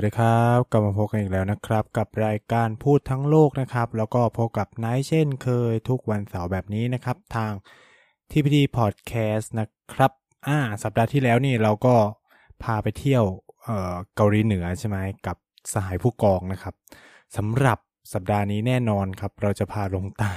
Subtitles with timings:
[0.00, 7.52] วัสดีครับกลับมาพบกันอีกแล้วนะครับ กับรายการพูดทั้งโลกนะครับ แล้วก็พบกับไนท์เช่นเคยทุกวันเสาร์แบบนี้นะครับ ทาง
[8.30, 10.12] TPD Podcast นะครับ
[10.46, 11.94] อ่าสัปดาห์ที่แล้วนี่เราก็
[12.62, 13.24] พาไปเที่ยว
[13.64, 15.36] เอ่อเกาหลีเหนือใช่ไหมกับ
[15.72, 16.74] สหายผู้กองนะครับ
[17.36, 17.78] สำหรับ
[18.12, 20.34] สัปดาห์นี้แน่นอนครับ เราจะพาลงใต้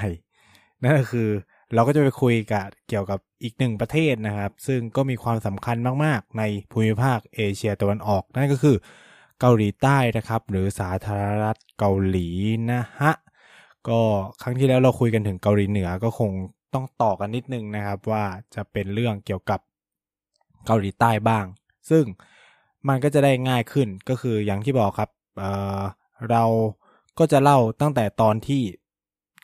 [0.84, 1.30] นั่นก็คือ
[1.74, 8.78] เราก็จะไปคุยกับเกี่ยวกับอีกหนึ่งประเทศนะครับ ซึ่งก็มีความสำคัญมากๆ ในภูมิภาคเอเชียตะวันออก นั่นก็คือ
[9.42, 12.28] เกาหลีใต้นะครับ หรือสาธารณรัฐเกาหลี
[12.72, 13.12] นะฮะ
[13.88, 14.00] ก็
[14.42, 16.32] ครั้งที่แล้วเราคุยกันถึงเกาหลีเหนือก็คง
[16.74, 18.24] ต้องต่อกันนิดนึงนะครับ ว่า
[18.56, 19.60] จะเป็นเรื่องเกี่ยวกับ
[20.66, 21.46] เกาหลีใต้บ้าง
[21.90, 22.04] ซึ่ง
[22.88, 26.44] มันก็จะได้ง่ายขึ้นก็คืออย่างที่บอกครับเเรา
[27.20, 28.62] ก็จะเล่าตั้งแต่ตอนที่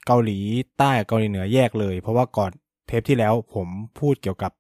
[0.06, 0.40] เกาหลี
[0.78, 2.52] ใต้เกาหลีเหนือแยกเลย เพราะว่าก่อน
[2.88, 3.68] เทปที่แล้วผม
[4.00, 4.52] พูดเกี่ยวกับ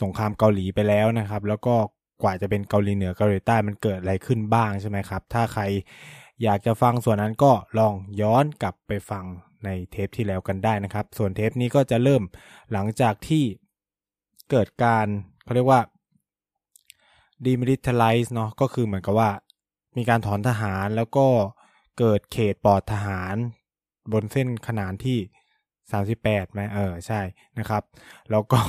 [0.00, 1.76] สงครามเกาหลีไปแล้วนะครับ แล้วก็
[2.22, 5.62] กว่าจะเป็นเกาหลีเหนือเกาหลีใต้มันเกิดอะไรขึ้นบ้างใช่ไหมครับ ถ้าใคร
[6.42, 9.24] อยากจะฟังส่วนนั้นก็ลองย้อนกลับไปฟัง
[9.64, 12.22] ในเทปที่แล้วกันได้นะครับ ส่วนเทปนี้ก็จะเริ่ม
[12.72, 13.44] หลังจากที่
[14.50, 15.06] เกิดการ
[15.44, 15.80] เขาเรียกว่า
[17.44, 19.30] demilitarize เนาะก็คือเหมือนกับว่า
[19.96, 21.26] มีการถอนทหารแล้วก็
[21.98, 23.36] เกิดเขตปลอดทหาร
[24.12, 25.18] บนเส้นขนานที่
[25.86, 27.20] 38ไหมเออใช่
[27.58, 27.82] นะครับ
[28.30, 28.60] แล้วก็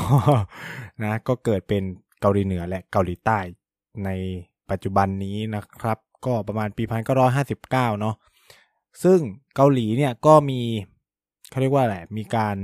[1.03, 1.83] นะก็เกิดเป็น
[2.21, 3.39] เกาหลีเหนือและเกาหลีใต้
[4.05, 4.09] ใน
[4.69, 8.15] ปัจจุบันนี้นะครับ ก็ประมาณปีพันเก้าร้อยห้าสิบเก้าเนาะ
[9.03, 9.19] ซึ่ง
[9.55, 10.61] เกาหลีเนี่ยก็มี
[11.49, 12.55] เขาเรียกว่าอะไรมีการ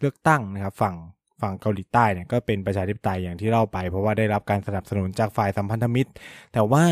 [0.00, 0.96] เลือกตั้งนะครับฝั่ง
[1.40, 6.10] ฝั่งเกาหลีใต้เนี่ยก็เป็นประชาธิปไตยอย่างที่เล่าไป เพราะว่าได้รับการสนับสนุนจากฝ่ายสัมพันธมิตร
[6.52, 6.84] แต่ว่า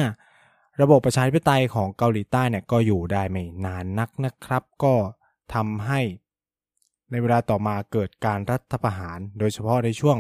[0.81, 4.95] ระบบประชาธิปไตยของเกาหลีใต้เนี่ยก็อยู่ได้ไม่นานนักนะครับ ก็
[5.55, 6.01] ทำให้
[7.11, 10.17] ในเวลาต่อมาเกิดการรัฐประหาร โดยเฉพาะในช่วง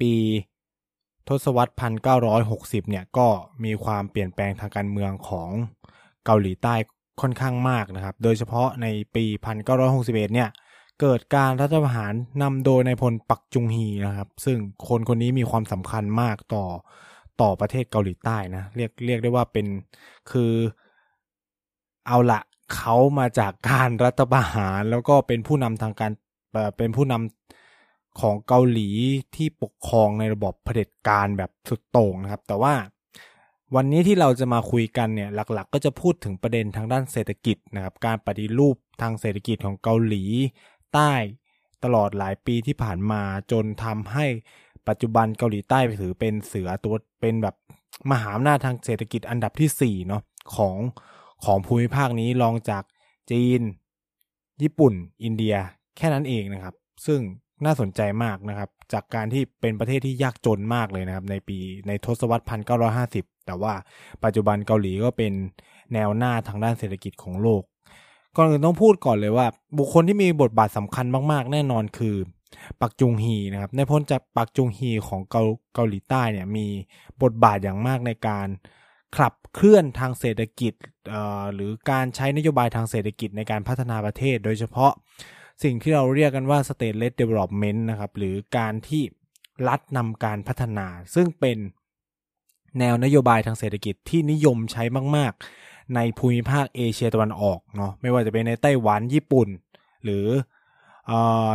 [0.00, 0.14] ปี
[1.28, 1.72] ทศวรรษ
[2.30, 3.28] 1960 เนี่ยก็
[3.64, 5.50] มีความเปลี่ยนแปลงทางการเมืองของ
[6.24, 6.74] เกาหลีใต้
[7.20, 9.24] ค่อนข้างมากนะครับ โดยเฉพาะในปี
[9.78, 10.48] 1961 เนี่ย
[11.00, 14.58] เกิดการรัฐประหารนำโดยนายพลปักจุงฮีนะครับ ซึ่ง
[14.88, 16.64] คนคนนี้มีความสำคัญมากต่อ
[17.40, 19.66] ต่อประเทศเกาหลีใต้นะเรียกเรียกได้ว่าเป็น
[20.30, 20.52] คือ
[22.06, 22.40] เอาละ
[22.74, 26.12] เขามาจากการรัฐประหารแล้วก็เป็นผู้นำทางการ
[26.78, 27.47] เป็นผู้นำ
[28.20, 28.88] ของเกาหลี
[29.36, 32.74] ที่ปกครองในระบบเผด็จการแบบสุดโต่งนะครับ แต่ว่า
[33.74, 40.24] วันนี้ที่เราจะมาคุยกันเนี่ยหลักๆก็จะพูดถึงประเด็นทางด้านเศรษฐกิจนะครับ การปฏิรูปทางเศรษฐกิจของเกาหลี
[40.94, 41.12] ใต้
[41.84, 44.26] ตลอดหลายปีที่ผ่านมาจนทำให้
[44.88, 47.54] ปัจจุบันเกาหลีใต้ถือเป็นเสือตัวเป็นแบบ
[48.10, 50.22] มหาอำนาจทางเศรษฐกิจอันดับที่4เนาะ
[50.56, 50.76] ของ
[51.44, 52.82] ของภูมิภาคนี้รองจาก
[53.30, 53.60] จีน
[54.62, 54.92] ญี่ปุ่น
[55.24, 55.54] อินเดีย
[55.96, 56.74] แค่นั้นเองนะครับ
[57.06, 57.20] ซึ่ง
[57.64, 63.72] น่าสนใจมากนะครับ จากการที่เป็นประเทศที่ยากจนมากเลยนะครับ ในปีในทศวรรษพันเก้าร้อยห้าสิบแต่ว่า
[64.24, 65.32] ปัจจุบันเกาหลีก็เป็น
[65.94, 67.62] แนวหน้าทางด้านเศรษฐกิจของโลก
[68.36, 69.46] ก่อนอื่นต้องพูดก่อนเลยว่า
[69.78, 72.16] บุคคลที่มีบทบาทสำคัญมาก ๆ แน่นอนคือ
[72.80, 75.42] ปักจุงฮีนะครับในพ้นจากปักจุงฮีของเกา
[75.74, 76.66] เกาหลีใต้เนี่ยมี
[77.22, 78.48] บทบาทอย่างมากในการ
[79.16, 80.72] ขับเคลื่อนทางเศรษฐกิจ
[81.54, 84.92] หรือการใช้นโยบายทางเศรษฐกิจในการพัฒนาประเทศ โดยเฉพาะ
[85.62, 89.02] สิ่งที่เราเรียกกันว่า state-led development นะครับ หรือการที่
[89.68, 91.58] รัฐนำการพัฒนา ซึ่งเป็น
[92.78, 94.84] แนวนโยบายทางเศรษฐกิจที่นิยมใช้
[95.16, 95.32] มาก
[95.64, 99.48] ๆ ในภูมิภาคเอเชียตะวันออกเนาะไม่ว่าจะเป็นในไต้หวันญี่ปุ่น
[100.04, 100.26] หรื
[101.10, 101.12] อ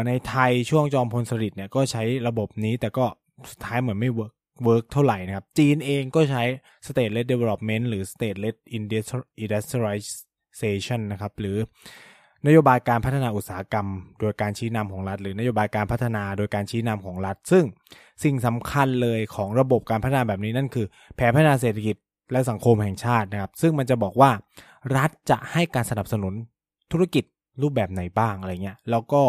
[0.07, 3.05] ในไทยช่วงจอมพลสฤษดิ์เนี่ยก็ใช้ระบบนี้แต่ก็
[3.49, 4.33] สุดท้ายเหมือนไม่ work
[4.63, 6.43] work เท่าไหร่นะครับ จีนเองก็ใช้
[6.87, 11.57] state-led development หรือ state-led industrialization นะครับ หรือ
[12.47, 13.87] นโยบายการพัฒนาอุตสาหกรรม
[14.19, 17.63] โดยการชี้นำของรัฐ หรือนโยบายการพัฒนาโดยการชี้นำของรัฐ ซึ่ง
[18.23, 20.85] สิ่งสำคัญเลยของระบบการพัฒนาแบบนี้นั่นคือ
[21.15, 21.95] แผนพัฒนาเศรษฐกิจ
[22.31, 24.31] และสังคมแห่งชาตินะครับ ซึ่งมันจะบอกว่า
[24.97, 26.33] รัฐจะให้การสนับสนุน
[26.91, 27.23] ธุรกิจ
[27.61, 29.23] รูปแบบไหนบ้างอะไรเงี้ยแล้วก็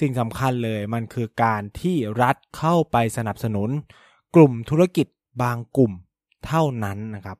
[0.00, 3.68] สิ่งสำคัญเลยมันคือการที่รัฐเข้าไปสนับสนุน
[4.34, 5.06] กลุ่มธุรกิจ
[5.42, 5.92] บางกลุ่ม
[6.46, 7.38] เท่านั้นนะครับ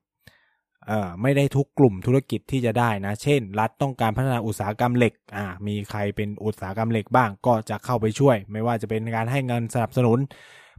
[1.22, 10.18] ไม่ได้ทุกกลุ่มธุรกิจที่จะได้นะ เช่น รัฐต้องการพัฒนาอุตสาหกรรมเหล็กอ่ามีใครเป็นอุตสาหกรรมเหล็กบ้างก็จะเข้าไปช่วย ไม่ว่าจะเป็นการให้เงินสนับสนุน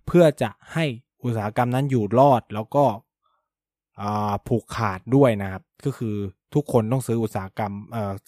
[0.07, 0.85] เพื่อจะให้
[1.23, 2.85] อุตสาหกรรมนั้นอยู่รอดแล้วก็
[4.47, 6.15] ผูกขาดด้วยนะครับ ก็คือ
[6.53, 7.73] ทุกคนต้องซื้ออุตสาหกรรม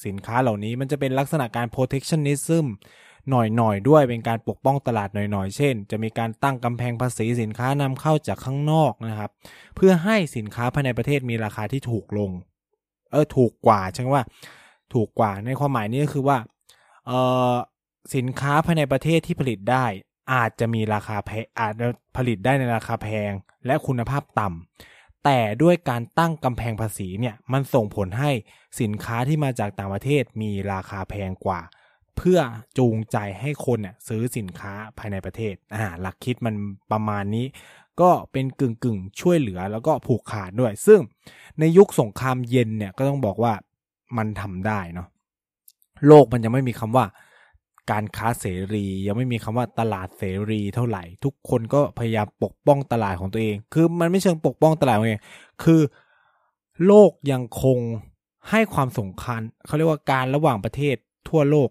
[0.05, 2.65] สินค้าเหล่านี้ มันจะเป็นลักษณะการ protectionism
[3.29, 9.31] หน่อยๆด้วยเป็นการปกป้องตลาดหน่อยๆ เช่น จะมีการตั้งกำแพงภาษีสินค้านำเข้าจากข้างนอกนะครับ
[9.75, 12.31] เพื่อให้สินค้าภายในประเทศมีราคาที่ถูกลง
[13.11, 14.23] เออถูกกว่าใช่ไหมว่า
[14.93, 16.37] ถูกกว่าในความหมายนี้ก็คือว่า
[17.05, 17.11] เอ
[17.53, 17.55] อ
[18.15, 19.85] สินค้าภายในประเทศที่ผลิตได้
[20.33, 21.87] อาจจะมีราคาแพงอาจจะ
[22.17, 23.31] ผลิตได้ในราคาแพง
[23.65, 28.31] และคุณภาพต่ำแต่ด้วยการตั้งกำแพงภาษีเนี่ยมันส่งผลให้
[28.81, 31.59] สินค้าที่มาจากต่างประเทศมีราคาแพงกว่า
[32.17, 32.39] เพื่อ
[32.77, 36.55] จูงใจให้คนเนี่ยซื้อสินค้าภายในประเทศอ่าหลักคิดมัน
[36.91, 37.45] ประมาณนี้
[38.01, 40.99] ก็เป็นกึ่งกึ่งช่วยเหลือแล้วก็ผูกขาดด้วย ซึ่ง
[41.59, 43.53] ในยุคสงครามเย็นเนี่ยก็ต้องบอกว่า
[44.17, 45.07] มันทำได้เนาะ
[46.07, 47.05] โลกมันยังไม่มีคำว่า
[47.91, 55.23] การค้าเสรียังไม่มีคำว่าตลาดเสรีเท่าไหร่ ทุกคนก็พยายามปกป้องตลาดของตัวเอง คือมันไม่เชิงปกป้องตลาดของตัวเอง
[55.63, 55.81] คือ
[56.85, 57.79] โลกยังคง
[58.49, 60.95] ให้ความสำคัญเขาเรียกว่าการระหว่างประเทศ
[61.29, 61.69] ทั่วโลก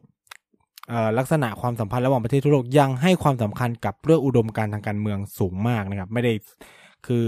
[1.19, 6.33] ลักษณะความสัมพันธ์ระหว่างประเทศทั่วโลกยังให้ความสำคัญกับเรื่องอุดมการทางการเมืองสูงมากนะครับ ไม่ได้
[7.07, 7.25] คือ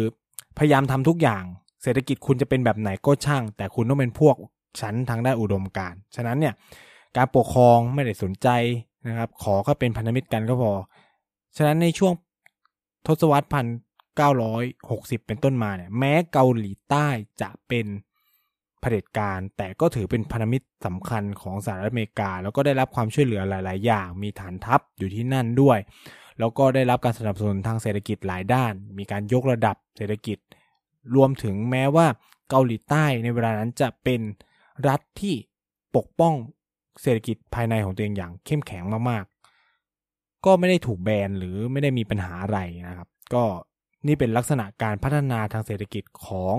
[0.59, 1.43] พยายามทำทุกอย่าง
[1.83, 4.37] เศรษฐกิจคุณจะเป็นแบบไหนก็ช่าง แต่คุณต้องเป็นพวก
[4.81, 6.55] ชั้นทางด้านอุดมการฉะนั้นเนี่ย
[7.17, 8.49] การปกครองไม่ได้สนใจ
[9.07, 10.73] นะครับ ขอก็เป็นพันธมิตรกันก็พอ
[11.57, 12.13] ฉะนั้นในช่วง
[13.07, 13.67] ทศวรรษพัน
[14.17, 17.09] เก้าร้อยหกสิบเป็นต้นมาเนี่ย แม้เกาหลีใต้
[17.41, 17.87] จะเป็น
[18.81, 25.79] เผด็จการ แต่ก็ถือเป็นพันธมิตรสำคัญของสหรัฐอเมริกา แล้วก็ได้รับความช่วยเหลือหลาย ๆ อย่าง มีฐานทัพอยู่ที่นั่นด้วย
[26.39, 30.39] แล้วก็ได้รับการสนับสนุนทางเศรษฐกิจหลายด้าน มีการยกระดับเศรษฐกิจ
[31.15, 32.07] รวมถึงแม้ว่า
[32.51, 34.21] เกาหลีใต้ในเวลานั้นจะเป็น
[34.89, 35.35] รัฐที่
[35.97, 36.35] ปกป้อง
[37.03, 39.25] เศรษฐกิจภายในของตัวเองอย่างเข้มแข็งมาก
[39.85, 42.59] ๆ ก็ไม่ได้ถูกแบนหรือไม่ได้มีปัญหาอะไร
[42.89, 43.45] นะครับ ก็
[44.07, 46.57] นี่เป็นลักษณะการพัฒนาทางเศรษฐกิจของ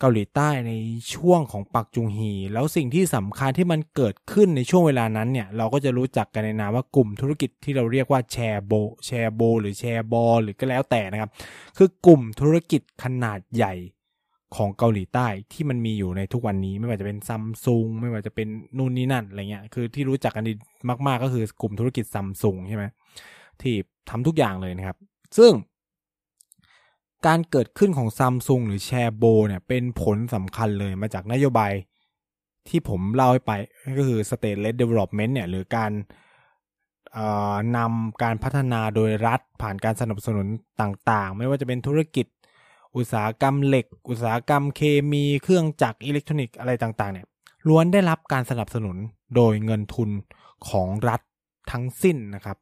[0.00, 0.72] เกาหลีใต้ใน
[1.14, 8.72] ช่วงของปักจุงฮี แล้วสิ่งที่สำคัญที่มันเกิดขึ้นในช่วงเวลานั้นเนี่ยเราก็จะรู้จักกันในนามว่ากลุ่มธุรกิจที่เราเรียกว่าแชร์โบ
[9.06, 11.30] แชร์โบหรือแชร์บอหรือก็แล้วแต่นะครับ
[11.76, 13.74] คือกลุ่มธุรกิจขนาดใหญ่
[14.56, 18.48] ของเกาหลีใต้ที่มันมีอยู่ในทุกวันนี้ ไม่ว่าจะเป็นซัมซุงไม่ว่าจะเป็น
[18.78, 20.52] นู่นนี่นั่นอะไรเงี้ยคือที่รู้จักกันดี
[21.06, 22.84] มาก ๆ ก็คือกลุ่มธุรกิจซัมซุงใช่ไหม
[23.62, 23.74] ที่
[24.10, 24.96] ทำทุกอย่างเลยนะครับ
[25.38, 25.52] ซึ่ง
[27.26, 31.72] การเกิดขึ้นของซัมซุงหรือแชร์โบเนี่ยเป็นผลสำคัญเลยมาจากนโยบาย
[32.68, 33.52] ที่ผมเล่าให้ไป
[33.96, 35.92] ก็คือ state-led development เนี่ยหรือการ
[37.76, 40.46] นำการพัฒนาโดยรัฐผ่านการสนับสนุน
[40.80, 42.26] ต่างๆ ไม่ว่าจะเป็นธุรกิจ
[42.96, 44.80] อุตสาหกรรมเหล็ก อุตสาหกรรมเค
[45.12, 47.26] มีเครื่องจักรอิเล็กทรอนิกส์อะไรต่างๆเนี่ย
[47.68, 48.96] ล้วนได้รับการสนับสนุน
[49.36, 50.10] โดยเงินทุน
[50.68, 51.20] ของรัฐ
[51.70, 52.56] ทั้งสิ้นนะครับ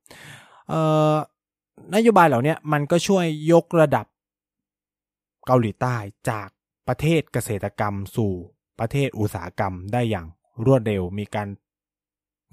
[1.95, 4.07] นโยบายเหล่านี้มันก็ช่วยยกระดับ
[5.47, 5.97] เกาหลีใต้
[6.31, 6.49] จาก
[6.89, 8.33] ประเทศเกษตรกรรมสู่
[8.81, 10.27] ประเทศอุตสาหกรรมได้อย่าง
[10.67, 11.49] รวดเร็วมีการ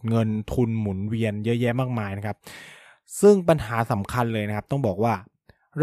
[0.10, 2.38] เงินทุนหมุนเวียนเยอะแยะมากมายนะครับ
[3.22, 5.13] ซึ่งปัญหาสำคัญเลยนะครับ ต้องบอกว่า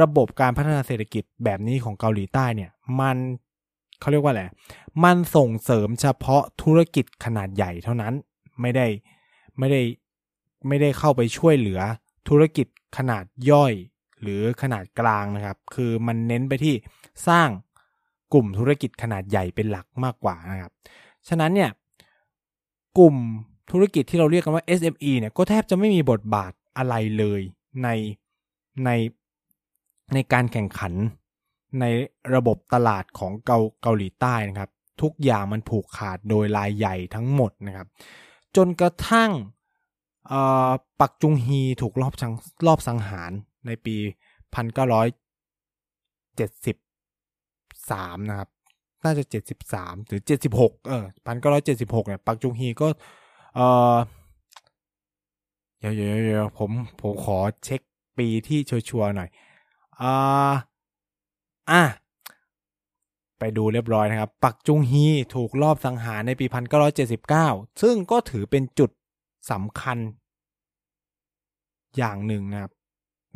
[0.00, 2.70] ระบบการพัฒนาเศรษฐกิจแบบนี้ของเกาหลีใต้เนี่ย
[3.00, 3.16] มัน
[4.00, 4.44] เขาเรียกว่าอะไร
[5.04, 8.14] มันส่งเสริมเฉพาะธุรกิจขนาดใหญ่เท่านั้น
[8.60, 8.86] ไม่ได้
[9.58, 9.80] ไม่ได้
[10.68, 11.80] ไม่ได้เข้าไปช่วยเหลือ
[12.28, 12.66] ธุรกิจ
[12.96, 13.72] ขนาดย่อย
[14.22, 16.74] หรือขนาดกลางนะครับ คือมันเน้นไปที่
[17.28, 17.48] สร้าง
[18.32, 20.72] กลุ่มธุรกิจขนาดใหญ่เป็นหลักมากกว่านะครับ
[21.28, 21.70] ฉะนั้นเนี่ย
[22.98, 23.16] กลุ่ม
[23.70, 27.40] ธุรกิจที่เราเรียกกันว่า SME เนี่ยก็แทบจะไม่มีบทบาทอะไรเลย
[27.82, 27.88] ใน
[28.84, 28.90] ใน
[30.14, 30.92] ในการแข่งขัน
[31.80, 31.84] ใน
[32.34, 34.70] ระบบตลาดของเกาเกาหลีใต้นะครับ
[35.02, 37.86] ทุกอย่างมันผูกขาดโดยรายใหญ่ทั้งหมดนะครับ
[38.56, 39.30] จนกระทั่ง
[41.00, 42.14] ปักจุงฮีถูกรอบ
[42.66, 43.32] รอบสังหาร
[43.66, 43.96] ในปี
[44.54, 45.06] พันเก้าร้อย
[46.36, 46.76] เจ็ดสิบ
[47.90, 48.48] สามนะครับ
[49.04, 52.86] น่าจะเจ็ดสิบสามหรือเจ็ดสิบหกเออพันเก้าร้อยเจ็ดสิบหกเนี่ย ปักจุงฮีก็
[53.54, 53.60] เอ
[53.94, 53.96] อ
[55.78, 57.80] เดี๋ยวเดี๋ยวผม ผมขอเช็ค
[58.18, 59.28] ปีที่ชัวร์ๆหน่อย
[60.00, 60.14] อ่า
[61.70, 61.82] อะ
[63.38, 67.48] ไปดูเรียบร้อยนะครับ ปักจุงฮีถูกลอบสังหารในปีพันเก้าร้อยเจ็ดสิบเก้า
[67.82, 68.90] ซึ่งก็ถือเป็นจุด
[69.50, 69.98] สำคัญ
[71.96, 72.72] อย่างหนึ่งนะครับ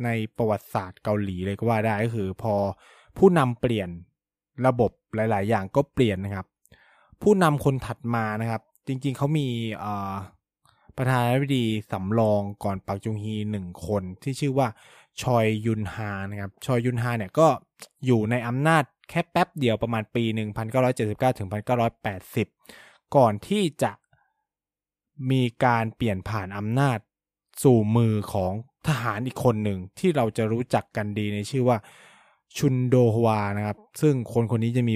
[0.03, 2.55] ในประวัติศาสตร์เกาหลีเลยก็ว่าได้ก็คือ พอ
[3.17, 3.89] ผู้นำเปลี่ยน
[4.67, 6.45] ระบบหลาย ๆ อย่างก็เปลี่ยนนะครับ
[7.21, 9.47] ผู้นำคนถัดมานะครับ จริง ๆเขามี
[10.97, 14.67] ประธานาธิบดีสำรองก่อนปักจุงฮีหนึ่งคนที่ชื่อว่า
[15.21, 17.47] ชอยยุนฮานะครับชอยยุนฮาเนี่ยก็
[18.05, 20.23] อยู่ในอำนาจแค่แป๊บเดียวประมาณปี
[20.81, 21.49] 1979 ถึง
[22.31, 23.91] 1980 ก่อนที่จะ
[25.31, 26.99] มีการเปลี่ยนผ่านอำนาจ
[27.63, 28.53] สู่มือของ
[28.87, 31.77] ทหารอีกคนหนึ่งที่เราจะรู้จักกันดีในชื่อว่า
[32.57, 34.95] ชุนโดฮวานะครับ ซึ่งคนคนนี้จะมี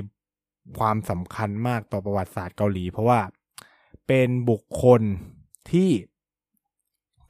[0.79, 3.19] ความสำคัญมากต่อประวัติศาสตร์เกาหลี เพราะว่า
[4.07, 5.01] เป็นบุคคล
[5.71, 5.89] ที่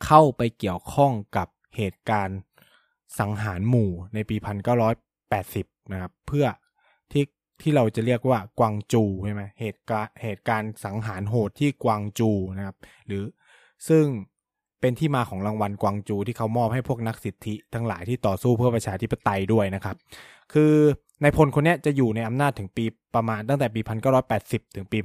[0.05, 1.47] เข้าไปเกี่ยวข้องกับ
[1.77, 2.39] เหตุการณ์
[3.19, 4.35] สังหารหมู่ในปี
[5.13, 6.45] 1980 นะครับ เพื่อ
[7.11, 7.25] ที่
[7.61, 13.23] ที่เราจะเรียกว่ากวางจูใช่ไหมเหตุการณ์เหตุการณ์สังหารโหดที่กวางจูนะครับ หรือ
[13.89, 14.05] ซึ่ง
[14.81, 19.95] เป็นที่มาของรางวัลกวางจูที่เขามอบให้พวกนักสิทธิ ทั้งหลายที่ต่อสู้เพื่อประชาธิปไตยด้วยนะครับ
[20.53, 20.74] คือ
[21.21, 23.81] ในพลคนนี้จะอยู่ในอำนาจถึงปีประมาณตั้งแต่ปี
[24.27, 24.98] 1980 ถึงปี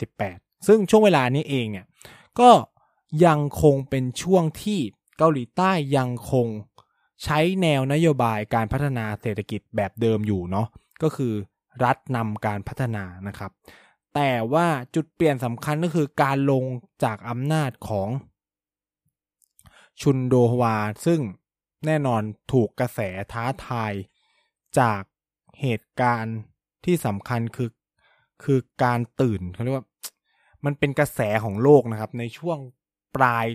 [0.00, 1.86] 1988 ซึ่งช่วงเวลานี้เองเนี่ย
[2.40, 2.50] ก็
[3.26, 4.80] ยังคงเป็นช่วงที่
[5.18, 6.46] เกาหลีใต้ยังคง
[7.24, 10.66] ใช้แนวนโยบายการพัฒนาเศรษฐกิจแบบเดิมอยู่เนาะ
[11.02, 11.32] ก็คือ
[11.84, 13.50] รัฐนำการพัฒนานะครับ
[14.14, 16.64] แต่ว่าจุดเปลี่ยนสำคัญก็คือการลง
[17.04, 18.08] จากอำนาจของ
[20.00, 20.76] ชุนโดฮวา
[21.06, 21.20] ซึ่ง
[21.86, 22.22] แน่นอน
[22.52, 23.00] ถูกกระแส
[23.32, 23.92] ท้าทาย
[24.78, 25.02] จาก
[25.60, 26.36] เหตุการณ์
[26.84, 27.70] ที่สำคัญคือ
[28.44, 29.86] คือการตื่นเขาเรียกว่า
[30.64, 32.58] มันเป็นกระแสของโลกนะครับ ในช่วง
[33.16, 33.46] ปลาย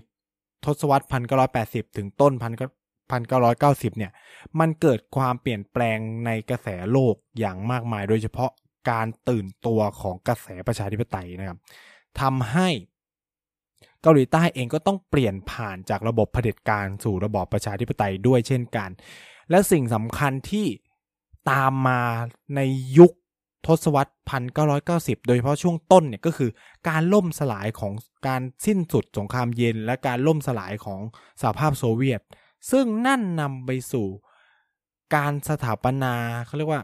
[0.65, 2.53] ทศวรรษพันเก้าร้อยแปดสิบถึงต้นพัน
[3.12, 4.12] พันเก้าร้อยเก้าสิบเนี่ย
[4.60, 8.51] มันเกิดความเปลี่ยนแปลงในกระแสโลกอย่างมากมาย โดยเฉพาะ
[8.89, 11.60] การตื่นตัวของกระแสประชาธิปไตยนะครับ
[12.21, 12.69] ทำให้
[14.01, 18.89] เกาหลีใต้เองก็ต้องเปลี่ยนผ่านจากระบบเผด็จการสู่ระบอบประชาธิปไตยด้วยเช่นกัน
[19.50, 20.67] และสิ่งสำคัญที่
[21.51, 22.01] ตามมา
[22.55, 22.60] ใน
[22.98, 23.12] ยุค
[23.67, 26.50] ทศวรรษพันเก้าร้อยเก้าสิบโดยเฉพาะช่วงต้นเนี่ยก็คือ
[26.89, 27.93] การล่มสลายของ
[28.27, 31.01] การสิ้นสุดสงครามเย็น และการล่มสลายของ
[31.41, 32.22] สหภาพโซเวียต
[32.72, 34.08] ซึ่งนั่นนำไปสู่
[35.15, 36.13] การสถาปนา
[36.46, 36.81] เขาเรียกว่า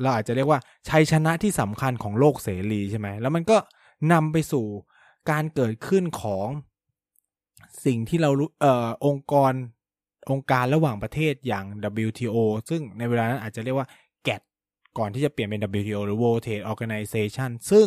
[0.00, 3.56] เราอาจจะเรียกว่าชัยชนะที่สำคัญของโลกเสรีใช่ไหม แล้วมันก็
[4.12, 4.66] นำไปสู่
[5.30, 6.48] การเกิดขึ้นของ
[7.84, 9.52] สิ่งที่เรารู้เอ่อองค์กร
[10.30, 11.64] องค์การระหว่างประเทศอย่าง
[12.06, 12.36] WTO
[12.68, 13.88] ซึ่งในเวลานั้นอาจจะเรียกว่า
[14.26, 14.42] GATT
[14.98, 17.86] ก่อนที่จะเปลี่ยนเป็น WTO หรือ World Trade Organization ซึ่ง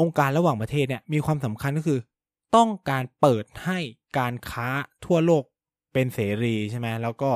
[0.00, 2.00] องค์การระหว่างประเทศเนี่ยมีความสำคัญก็คือ
[2.56, 3.78] ต้องการเปิดให้
[4.18, 4.68] การค้า
[5.04, 5.44] ทั่วโลก
[5.92, 7.30] เป็นเสรีใช่ไหมแล้วก็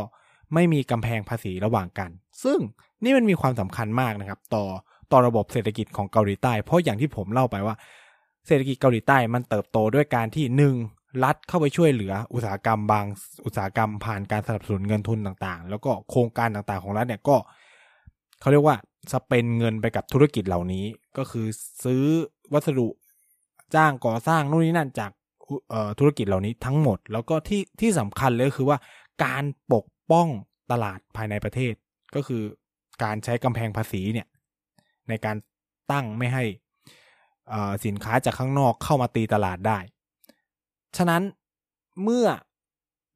[0.55, 2.11] ไม่มีกำแพงภาษีระหว่างกัน
[2.45, 2.59] ซึ่ง
[3.05, 4.65] นี่มันมีความสำคัญมากนะครับ ต่อ
[5.13, 7.77] ต่อระบบเศรษฐกิจของเกาหลีใต้ เพราะอย่างที่ผมเล่าไปว่า
[8.47, 10.75] เศรษฐกิจเกาหลีใต้มันเติบโตด้วยการที่หนึ่ง
[11.25, 13.05] รัฐเข้าไปช่วยเหลืออุตสาหกรรมบาง
[13.45, 17.37] อุตสาหกรรมผ่านการสนับสนุนเงินทุนต่างๆ แล้วก็โครงการต่างๆของรัฐเนี่ยก็
[18.41, 18.77] เขาเรียกว่า
[19.13, 20.85] สเปนเงินไปกับธุรกิจเหล่านี้
[21.19, 21.47] ก็คือ
[21.85, 22.05] ซื้อ
[22.53, 22.89] วัสดุ
[23.75, 25.11] จ้างก่อสร้างนู่นนี่นั่นจาก
[25.99, 28.79] ธุรกิจเหล่านี้ทั้งหมด แล้วก็ที่ที่สำคัญเลยคือว่า
[29.25, 30.29] การปกป้อง
[30.73, 31.75] ตลาดภายในประเทศ
[32.15, 32.43] ก็คือ
[33.03, 34.27] การใช้กำแพงภาษีเนี่ย
[35.09, 35.37] ในการ
[35.93, 36.45] ตั้งไม่ให้
[37.85, 39.79] สินค้าจากข้างนอกเข้ามาตีตลาดได้
[40.97, 41.23] ฉะนั้น
[42.03, 42.27] เมื่อ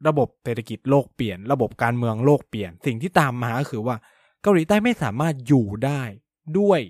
[0.09, 3.97] ระบบเศรษฐกิจโลกเปลี่ยน ระบบการเมืองโลกเปลี่ยน สิ่งที่ตามมาก็คือว่า
[4.43, 6.03] เกาหลีใต้ไม่สามารถอยู่ได้
[6.59, 6.81] ด้วย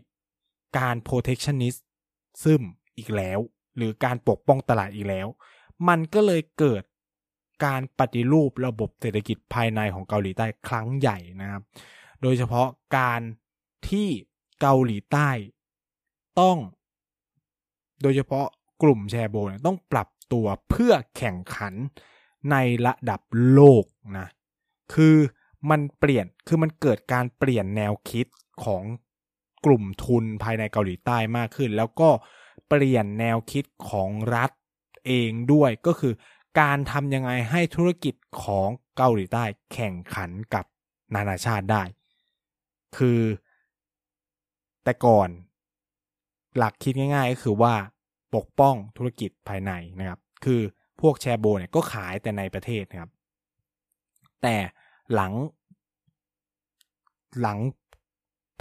[0.78, 1.80] การ protectionist
[2.42, 2.62] ซึม
[2.96, 3.38] อีกแล้ว
[3.76, 5.26] หรือการปกป้องตลาดอีกแล้ว
[5.88, 6.82] มันก็เลยเกิด
[7.64, 11.62] การปฏิรูประบบเศรษฐกิจภายในของเกาหลีใต้ครั้งใหญ่นะครับ
[12.22, 13.20] โดยเฉพาะการ
[13.88, 14.08] ที่
[14.60, 15.30] เกาหลีใต้
[16.40, 16.58] ต้อง
[18.02, 18.46] โดยเฉพาะ
[18.82, 21.74] กลุ่มแชร์โบนต้องปรับตัวเพื่อแข่งขัน
[22.50, 23.20] ในระดับ
[23.52, 23.84] โลก
[24.18, 24.26] นะ
[24.94, 25.16] คือ
[25.70, 28.26] มันเปลี่ยน คือมันเกิดการเปลี่ยนแนวคิด
[28.64, 28.82] ของ
[29.66, 32.10] กลุ่มทุนภายในเกาหลีใต้มากขึ้น แล้วก็
[32.68, 34.50] เปลี่ยนแนวคิดของรัฐ
[35.06, 36.14] เองด้วยก็คือ
[36.60, 40.64] การทำยังไงให้ธุรกิจของเกาหลีใต้แข่งขันกับ
[41.14, 41.82] นานาชาติได้
[42.96, 43.20] คือ
[44.90, 45.30] แต่ก่อน
[46.56, 47.74] หลักคิดง่าย ๆ ก็คือว่า
[48.36, 50.60] ปกป้องธุรกิจภายในนะครับ คือ
[51.00, 53.10] พวกแชร์โบเนี่ยก็ขายแต่ในประเทศนะครับ
[54.42, 54.56] แต่
[55.14, 55.32] หลัง
[57.40, 57.58] หลัง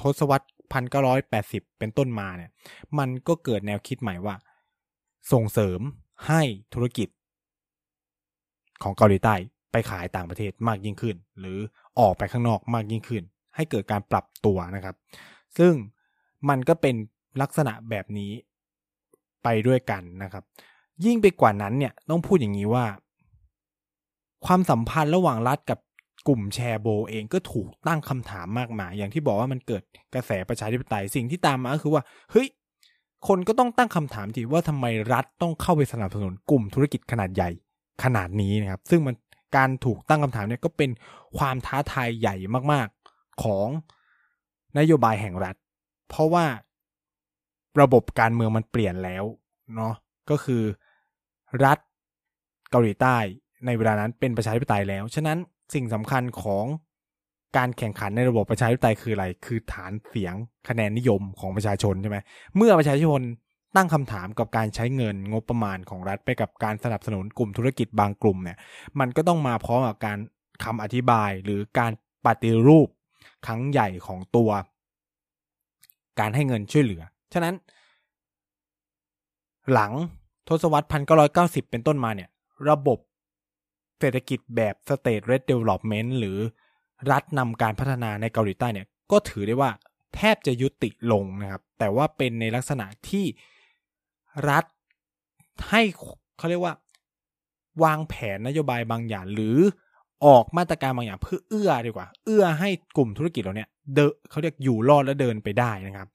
[0.01, 2.51] ทศวรรษพันเก้าร้อยแปดสิบเป็นต้นมาเนี่ย
[2.97, 4.35] มันก็เกิดแนวคิดใหม่ว่า
[5.31, 5.79] ส่งเสริม
[6.27, 6.41] ให้
[6.73, 7.09] ธุรกิจ
[8.83, 9.35] ของเกาหลีใต้
[9.71, 11.57] ไปขายต่างประเทศมากยิ่งขึ้น หรือ
[11.99, 13.23] ออกไปข้างนอกมากยิ่งขึ้น
[13.55, 14.95] ให้เกิดการปรับตัวนะครับ
[15.57, 15.73] ซึ่ง
[16.49, 16.95] มันก็เป็น
[17.41, 18.31] ลักษณะแบบนี้
[19.43, 20.43] ไปด้วยกันนะครับ
[21.05, 22.85] ยิ่งไปกว่านั้นเนี่ยต้องพูดอย่างนี้ว่า
[24.45, 25.79] ความสัมพันธ์ระหว่างรัฐกับ
[26.27, 32.47] กลุ่มแชร์โบเองก็ถูกตั้งคำถามมากมาย อย่างที่บอกว่ามันเกิดกระแสประชาธิปไตยสิ่งที่ตามมาก็คือว่า เฮ้ย
[33.27, 37.49] คนก็ต้องตั้งคำถามทีว่าทำไมรัฐต้องเข้าไปสนับสนุนกลุ่มธุรกิจขนาดใหญ่
[38.03, 39.15] ขนาดนี้นะครับ ซึ่งมัน
[39.57, 40.89] การถูกตั้งคำถามเนี่ยก็เป็น
[41.37, 42.35] ความท้าทายใหญ่
[42.71, 43.67] มาก ๆ ของ
[44.77, 45.55] นโยบายแห่งรัฐ
[46.09, 46.45] เพราะว่า
[47.81, 49.23] ระบบการเมืองมันเปลี่ยนแล้ว
[49.75, 49.93] เนาะ
[50.29, 50.63] ก็คือ
[51.65, 51.77] รัฐ
[52.71, 53.17] เกาหลีใต้
[53.65, 55.37] ในเวลานั้นเป็นประชาธิปไตยแล้ว ฉะนั้น
[55.73, 56.65] สิ่งสำคัญของ
[57.57, 60.35] การแข่งขันในระบบประชาธิปไตยคืออะไร คือฐานเสียง
[60.69, 62.17] คะแนนนิยมของประชาชนใช่ไหม
[62.55, 63.21] เมื่อประชาชน
[63.75, 68.57] ตั้งคำถามกับการใช้เงินงบประมาณของรัฐไปกับการสนับสนุนกลุ่มธุรกิจบางกลุ่มเนี่ย
[68.99, 70.17] มันก็ต้องมาพร้อมกับการ
[70.63, 71.91] คำอธิบายหรือการ
[72.25, 72.87] ปฏิรูป
[73.45, 74.49] ครั้งใหญ่ของตัว
[76.19, 77.55] การให้เงินช่วยเหลือ ฉะนั้น
[79.73, 79.91] หลัง
[80.47, 80.87] ทศวรรษ
[81.27, 82.29] 1990 เป็นต้นมาเนี่ย
[82.69, 82.99] ระบบ
[83.99, 86.37] เศรษฐกิจแบบ state led development หรือ
[87.11, 89.71] รัฐนำการพัฒนาในเกาหลีใต้เนี่ย ก็ถือได้ว่า
[90.15, 93.25] แทบจะยุติลงนะครับ แต่ว่าเป็นในลักษณะที่
[94.49, 94.65] รัฐ
[95.69, 95.81] ให้
[96.37, 96.73] เขาเรียกว่า
[97.83, 99.57] วางแผนนโยบายบางอย่างหรือ
[100.25, 103.99] ออกมาตรการบางอย่างเพื่อเอื้อดีกว่า เอื้อให้กลุ่มธุรกิจเราเนี่ยเด
[104.29, 106.07] เขาเรียกอยู่รอดและเดินไปได้นะครับ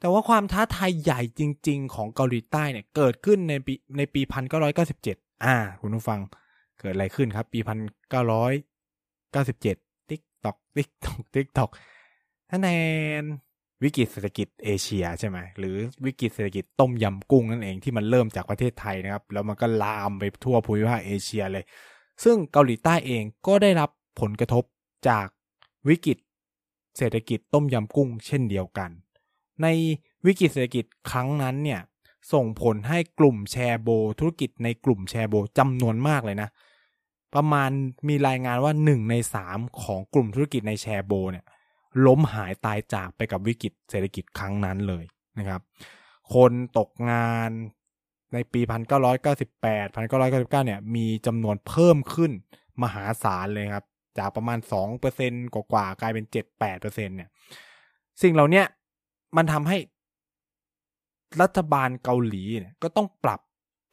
[0.00, 6.20] แต่ว่าความท้าทายใหญ่จจริง ๆ ของเกาหลีใต้เนี่ยเกิดขึ้นในปีในปีพันเก้าร้อยเก้าสิบเจ็ดอ่า คุณผู้ฟัง
[6.80, 7.78] เกิดอะไรขึ้นครับ ปีพัน
[8.10, 8.52] เก้าร้อย
[9.32, 9.76] เก้าสิบเจ็ด
[10.08, 11.70] tick tock tick tock tick tock
[12.50, 12.68] คะแน
[13.22, 13.24] น
[13.84, 21.64] วิกฤตเศรษฐกิจเอเชียใช่ไหมหรือวิกฤตเศรษฐกิจต้มยำกุ้งนั่นเองที่มันเริ่มจากประเทศไทยนะครับ แล้วมันก็ลามไปทั่วภูมิภาคเอเชียเลย
[22.24, 24.64] ซึ่งเกาหลีใต้เองก็ได้รับผลกระทบ
[25.08, 25.26] จาก
[25.88, 26.18] วิกฤต
[26.96, 28.90] เศรษฐกิจต้มยำกุ้งเช่นเดียวกัน
[29.62, 29.66] ใน
[30.26, 31.80] วิกฤตเศรษฐกิจครั้งนั้นเนี่ย
[32.32, 36.48] ส่งผลให้กลุ่มแชร์โบ ธุรกิจในกลุ่มแชร์โบจำนวนมากเลยนะ
[37.34, 37.70] ประมาณ
[38.08, 41.44] มีรายงานว่าหนึ่งในสามของกลุ่มธุรกิจในแชร์โบเนี่ย
[42.06, 45.04] ล้มหายตายจากไปกับวิกฤตเศรษฐกิจครั้งนั้นเลย
[45.38, 45.60] นะครับ
[46.34, 47.50] คนตกงาน
[48.32, 48.60] ในปี
[49.24, 52.32] 1998 1999 เนี่ย มีจำนวนเพิ่มขึ้น
[52.82, 53.86] มหาศาลเลยครับ
[54.18, 54.58] จากประมาณ
[55.02, 57.30] 2%กว่าๆกลายเป็น 7-8%เนี่ย
[58.22, 58.62] สิ่งเหล่านี้
[59.36, 59.78] มันทำให้
[61.42, 63.40] รัฐบาลเกาหลีเนี่ยก็ต้องปรับ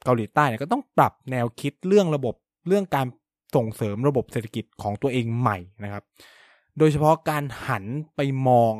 [0.04, 2.34] เกาหลีใต้เนี่ยก็ต้องปรับแนวคิดเรื่องระบบ
[2.68, 3.06] เรื่องการ
[3.56, 6.04] ส่งเสริมระบบเศรษฐกิจของตัวเองใหม่นะครับ
[6.78, 7.84] โดยเฉพาะการหัน
[8.16, 8.72] ไปมอง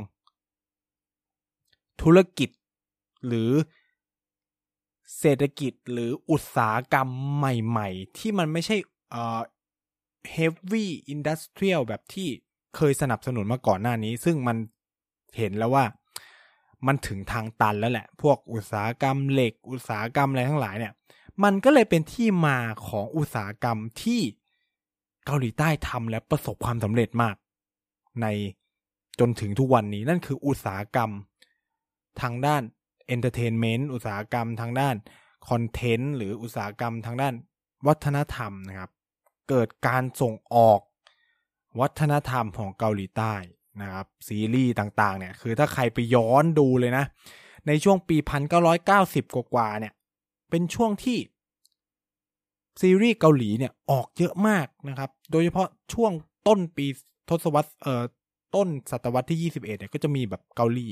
[2.03, 2.51] ธุรกิจ
[3.27, 3.51] หรือ
[5.19, 8.77] เศรษฐกิจหรืออุตสาหกรรมใหม่ ๆ ที่มันไม่ใช่
[9.11, 9.41] เอ่อ
[10.35, 12.29] heavy industrial แบบที่
[12.77, 14.57] เคยสนับสนุนมาก่อนหน้านี้ ซึ่งมัน
[15.39, 15.85] เห็นแล้วว่า
[16.87, 20.93] มันถึงทางตันแล้วแหละ พวกอุตสาหกรรมเหล็ก อุตสาหกรรมอะไรทั้งหลายเนี่ย
[21.45, 24.21] มันก็เลยเป็นที่มาของอุตสาหกรรมที่
[25.25, 27.37] เกาหลีใต้ทำและประสบความสำเร็จมาก
[28.23, 28.27] ใน
[29.21, 31.11] จนถึงทุกวันนี้นั่นคืออุตสาหกรรม
[32.21, 32.63] ทางด้าน
[33.07, 34.97] entertainment อุตสาหกรรมทางด้าน
[35.49, 37.35] content หรืออุตสาหกรรมทางด้าน
[37.87, 38.91] วัฒนธรรมนะครับ
[39.49, 40.81] เกิดการส่งออก
[41.81, 43.35] วัฒนธรรมของเกาหลีใต้
[43.83, 47.05] นะครับซีรีส์ต่างๆเนี่ยคือถ้าใครไปย้อนดูเลยนะ
[47.67, 48.17] ในช่วงปี
[48.77, 49.93] 1990 กว่าๆเนี่ย
[50.51, 51.19] เป็นช่วงที่
[52.81, 56.13] ซีรีส์เกาหลีเนี่ยออกเยอะมากนะครับ โดยเฉพาะช่วง
[56.47, 56.87] ต้นปี
[57.29, 58.03] ทศวรรษเอ่อ
[58.55, 60.89] ต้นศตวรรษที่ 21เนี่ยก็จะมีแบบเกาหลี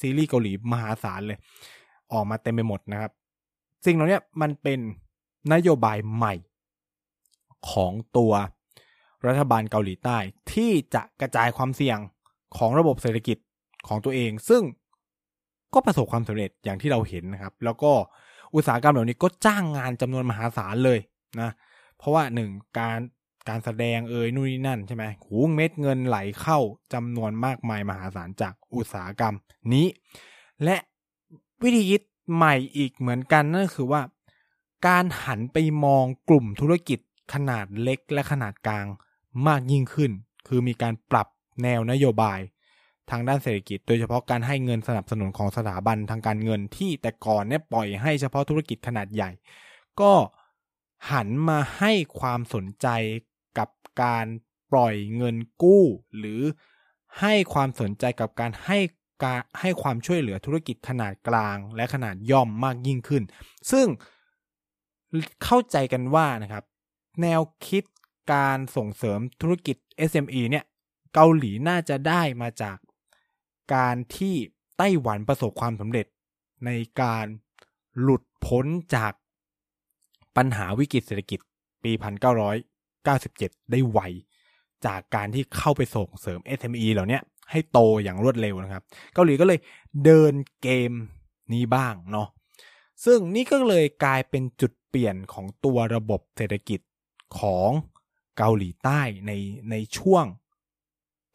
[0.00, 1.38] ซีรีส์เกาหลีมหาศาลเลย
[2.12, 3.12] ออกมาเต็มไปหมดนะครับ
[3.84, 4.78] สิ่งเหล่านี้มันเป็น
[5.52, 6.34] นโยบายใหม่
[7.70, 8.32] ของตัว
[9.26, 10.18] รัฐบาลเกาหลีใต้
[10.52, 11.98] ที่จะกระจายความเสี่ยง
[12.56, 13.38] ของระบบเศรษฐกิจ
[13.88, 14.62] ของตัวเอง ซึ่ง
[15.74, 17.92] ก็ประสบความสำเร็จอย่างที่เราเห็นนะครับ แล้วก็
[18.54, 20.98] อุตสาหกรรมเหล่านี้ก็จ้างงานจำนวนมหาศาลเลย
[21.40, 21.50] นะ
[21.98, 22.98] เพราะว่าหนึ่งการ
[23.48, 26.58] การแสดงเอ่ยนู่นนี่นั่นใช่ไหมหูเม็ดเงินไหลเข้า
[26.92, 29.34] จำนวนมากมายมหาศาลจากอุตสาหกรรม
[29.72, 29.86] นี้
[30.64, 30.76] และ
[31.62, 32.02] วิธีคิด
[32.34, 34.02] ใหม่อีกเหมือนกันนั่นคือว่า
[34.86, 36.98] การหันไปมองกลุ่มธุรกิจ
[37.32, 38.86] ขนาดเล็กและขนาดกลาง
[39.46, 40.10] มากยิ่งขึ้น
[40.48, 41.28] คือมีการปรับ
[41.62, 42.40] แนวนโยบาย
[43.10, 49.30] ทางด้านเศรษฐกิจ โดยเฉพาะการให้เงินสนับสนุนของสถาบันทางการเงินที่แต่ก่อนเนี่ยปล่อยให้เฉพาะธุรกิจขนาดใหญ่
[50.00, 50.12] ก็
[51.12, 52.86] หันมาให้ความสนใจ
[53.58, 53.68] กับ
[54.02, 54.26] การ
[54.72, 55.84] ปล่อยเงินกู้
[56.18, 56.40] หรือ
[57.20, 58.78] ให้ความสนใจกับการให้
[59.24, 63.22] การให้ความช่วยเหลือธุรกิจขนาดกลาง และขนาดย่อมมากยิ่งขึ้น
[63.70, 63.86] ซึ่ง
[65.44, 66.64] เข้าใจกันว่านะครับ
[67.22, 67.84] แนวคิด
[68.32, 69.76] การส่งเสริมธุรกิจ
[70.10, 70.64] SME เนี่ย
[71.14, 72.76] เกาหลีน่าจะได้มาจาก
[73.74, 74.34] การที่
[74.78, 76.06] ไต้หวันประสบความสำเร็จ
[76.64, 77.26] ในการ
[78.00, 79.12] หลุดพ้นจาก
[80.36, 81.40] ปัญหาวิกฤตเศรษฐกิจ
[81.82, 82.77] ปี1 9
[83.08, 84.00] 97 ได้ไว
[84.86, 87.18] จากการที่เข้าไปส่งเสริม SME เหล่านี้
[87.50, 88.82] ให้โตอย่างรวดเร็วนะครับ
[89.14, 89.58] เกาหลีก็เลย
[90.04, 90.92] เดินเกม
[91.52, 92.28] นี้บ้างเนาะ
[93.04, 96.80] ซึ่งนี่ก็เลยกลายเป็นจุดเปลี่ยนของตัวระบบเศรษฐกิจ
[97.40, 97.70] ของ
[98.38, 99.32] เกาหลีใต้ใน
[99.70, 100.24] ในช่วง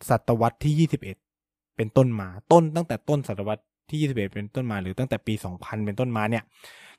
[0.10, 6.44] ศตวรรษที่ 21 เป็นต้นมาต้นตั้งแต่ต้นศตวรรษที่ 21 เป็นต้นมาหรือตั้งแต่ปี 2000 เป็นต้นมาเนี่ย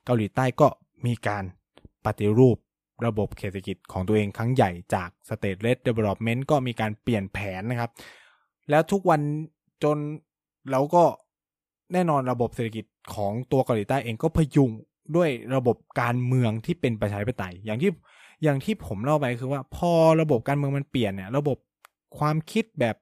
[0.05, 0.67] เกาหลีใต้ก็
[1.05, 1.43] มีการ
[2.05, 2.57] ปฏิรูป
[3.05, 7.91] ระบบเศรษฐกิจของตัวเองครั้งใหญ่จาก State Led Development ก็มีการเปลี่ยนแผนนะครับ
[8.69, 9.21] แล้วทุกวัน
[9.83, 9.97] จน
[10.71, 11.03] เราก็
[11.93, 14.71] แน่นอนระบบเศรษฐกิจของตัวเกาหลีใต้เองก็พยุง
[15.15, 17.91] ด้วยระบบการเมืองที่เป็นประชาธิปไตย อย่างที่
[18.43, 21.57] อย่างที่ผมเล่าไปคือว่า พอระบบการเมืองมันเปลี่ยนเนี่ย ระบบ
[22.17, 22.95] ความคิดแบบ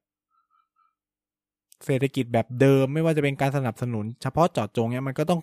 [1.86, 5.40] เศรษฐกิจแบบเดิม ไม่ว่าจะเป็นการสนับสนุน เฉพาะเจาะจงเนี่ยมันก็ต้อง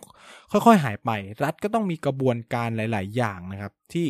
[0.52, 1.10] ค่อยๆหายไป
[1.44, 4.06] รัฐก็ต้องมีกระบวนการหลาย ๆ อย่างนะครับ ที่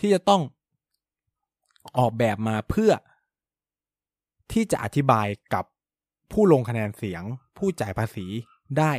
[0.00, 0.42] ที่จะต้อง
[1.98, 2.92] ออกแบบมาเพื่อ
[4.52, 5.64] ที่จะอธิบายกับ
[6.32, 7.22] ผู้ลงคะแนนเสียง
[7.58, 8.26] ผู้จ่ายภาษี
[8.78, 8.92] ได้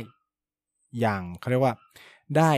[1.00, 1.74] อย่างเขาเรียกว่า
[2.36, 2.52] ได้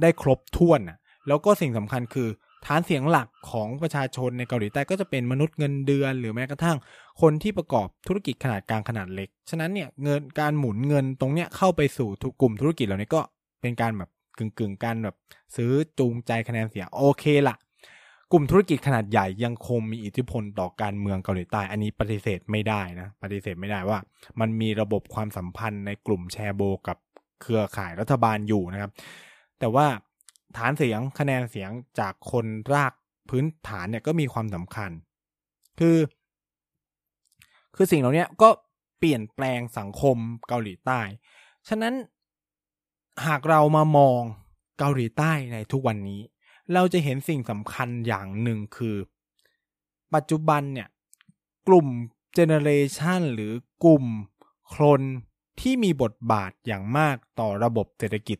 [0.00, 0.98] ได้ครบถ้วนนะ
[1.28, 2.28] แล้วก็สิ่งสำคัญคือ
[2.64, 6.76] ฐานเสียงหลักของประชาชนในเกาหลีใต้ก็จะเป็นมนุษย์เงินเดือน หรือแม้กระทั่ง
[7.20, 12.08] คนที่ประกอบธุรกิจขนาดกลางขนาดเล็ก ฉะนั้นเนี่ยเงินการหมุนเงินตรงเนี้ยเข้าไปสู่
[12.40, 13.20] กลุ่มธุรกิจเหล่านี้ก็
[13.60, 14.10] เป็นการแบบ
[14.44, 15.16] งกึ่งการแบบ
[15.56, 17.56] ซื้อจูงใจคะแนนเสียงโอเคละ
[18.32, 23.98] กลุ่มธุรกิจขนาดใหญ่ยังคงมีอิทธิพลต่อการเมืองเกาหลีใต้ อันนี้ปฏิเสธไม่ได้นะ ปฏิเสธไม่ได้ว่า
[24.40, 26.98] มันมีระบบความสัมพันธ์ในกลุ่มแชร์โบกับ
[27.42, 28.90] เครือข่ายรัฐบาลอยู่นะครับ
[29.58, 29.86] แต่ว่า
[30.56, 32.92] ฐานเสียงคะแนนเสียงจากคนราก
[33.30, 34.90] พื้นฐานเนี่ยก็มีความสำคัญ
[35.78, 35.96] คือ
[37.76, 38.48] คือสิ่งเหล่านี้ก็
[38.98, 40.16] เปลี่ยนแปลงสังคม
[40.48, 41.00] เกาหลีใต้
[41.68, 41.94] ฉะนั้น
[43.26, 44.20] หากเรามามอง
[44.78, 46.20] เกาหลีใต้ในทุกวันนี้
[46.74, 48.96] เราจะเห็นสิ่งสำคัญอย่างหนึ่งคือ
[50.14, 50.88] ปัจจุบันเนี่ย
[51.68, 51.86] กลุ่ม
[52.34, 53.52] generation หรือ
[53.84, 54.04] กลุ่ม
[54.74, 55.02] คน
[55.60, 58.38] ที่มีบทบาทอย่างมากต่อระบบเศรษฐกิจ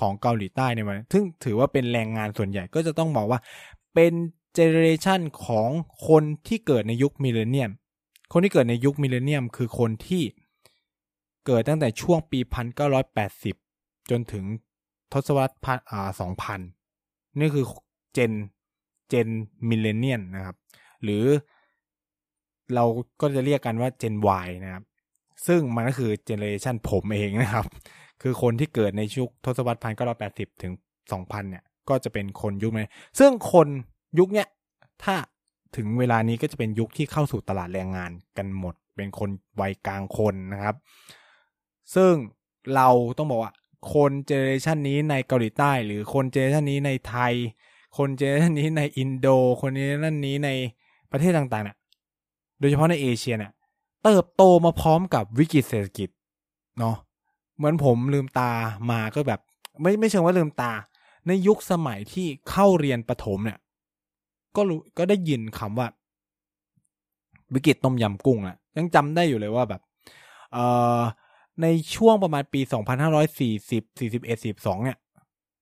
[0.00, 3.40] ของเกาหลีใต้ในวันซึ่งถือว่าเป็นแรงงานส่วนใหญ่ก็จะต้องบอกว่า
[3.94, 4.12] เป็น
[4.54, 5.68] generation ของ
[6.08, 7.70] คนที่เกิดในยุค millennium
[8.32, 10.22] คนที่เกิดในยุค millennium คือคนที่
[11.46, 12.40] เกิดตั้งแต่ช่วงปี
[13.28, 13.71] 1980
[14.10, 14.44] จนถึง
[15.12, 15.54] ทศวรรษ
[15.90, 16.10] อ่า
[16.70, 17.66] 2000นี่คือ
[18.14, 18.32] gen
[19.08, 19.28] เจน
[19.68, 20.56] millennial นะครับ
[21.02, 21.24] หรือ
[22.74, 22.84] เรา
[23.20, 24.84] ก็จะเรียกกันว่าเจน Y นะครับ
[25.46, 27.66] ซึ่งมันก็คือเจเนเรชันผมเองนะครับ
[28.22, 30.72] คือคนที่เกิดในยุคทศวรรษพันเก้าร้อยแปดสิบถึง
[31.12, 33.68] สองพันเนี่ย ก็จะเป็นคนยุคนี้ซึ่งคน
[34.18, 34.48] ยุคเนี้ย
[35.04, 35.14] ถ้า
[35.76, 40.76] ถึงเวลานี้ก็จะเป็นยุคที่เข้าสู่ตลาดแรงงานกันหมด เป็นคนวัยกลางคนนะครับ
[41.94, 42.12] ซึ่ง
[42.74, 42.88] เรา
[43.18, 43.52] ต้องบอกว่า
[43.92, 47.34] คนเจเนเรชันนี้ในเกาหลีใต้ หรือคนเจเนเรชันนี้ในไทย
[47.98, 49.28] คนเจเนเรชันนี้ในอินโด
[49.60, 50.50] คนเจเนเรชันนี้ใน
[51.10, 51.76] ประเทศต่างๆเนี่ย
[52.58, 53.52] โดยเฉพาะในเอเชียเนี่ย
[54.04, 56.08] เติบโตมาพร้อมกับวิกฤตเศรษฐกิจ
[56.78, 56.96] เนาะ
[57.56, 58.50] เหมือนผมลืมตา
[58.90, 59.40] มาก็แบบ
[59.80, 60.72] ไม่ไม่เชิงว่าลืมตา
[61.26, 63.58] ในยุคสมัยที่เข้าเรียนประถมเนี่ย
[64.56, 65.86] ก็รู้ก็ได้ยินคำว่า
[67.54, 69.80] วิกฤตต้มยำกุ้งอะยังจำได้อยู่เลยว่าแบบ
[70.52, 70.64] เอ่
[70.98, 71.00] อ
[71.62, 72.60] ในช่วงประมาณปี
[73.10, 74.98] 2540 41 42 เนี่ย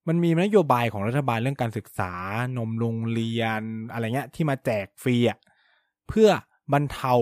[0.09, 2.13] มันมีนโยบายของรัฐบาลเรื่องการศึกษา
[2.57, 5.39] นมโรงเรียนอะไรเงี้ย ที่มาแจกฟรีอะ
[6.09, 6.29] เพื่อ
[6.73, 7.13] บรรเทา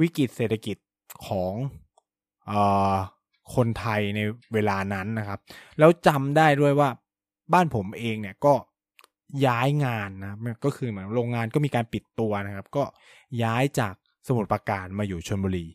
[0.00, 0.76] วิกฤตเศรษฐกิจ
[1.26, 1.54] ของ
[2.50, 2.52] อ
[3.54, 4.20] คนไทยใน
[4.54, 5.40] เวลานั้นนะครับ
[5.78, 6.88] แล้วจำได้ด้วยว่า
[7.52, 8.54] บ้านผมเองเนี่ยก็
[9.46, 12.84] ย้ายงานนะก็คือเหมือนโรงงานก็มีการปิดตัวนะครับ ก็
[13.42, 13.94] ย้ายจาก
[14.26, 15.66] สมุทรปราการมาอยู่ชนบุรี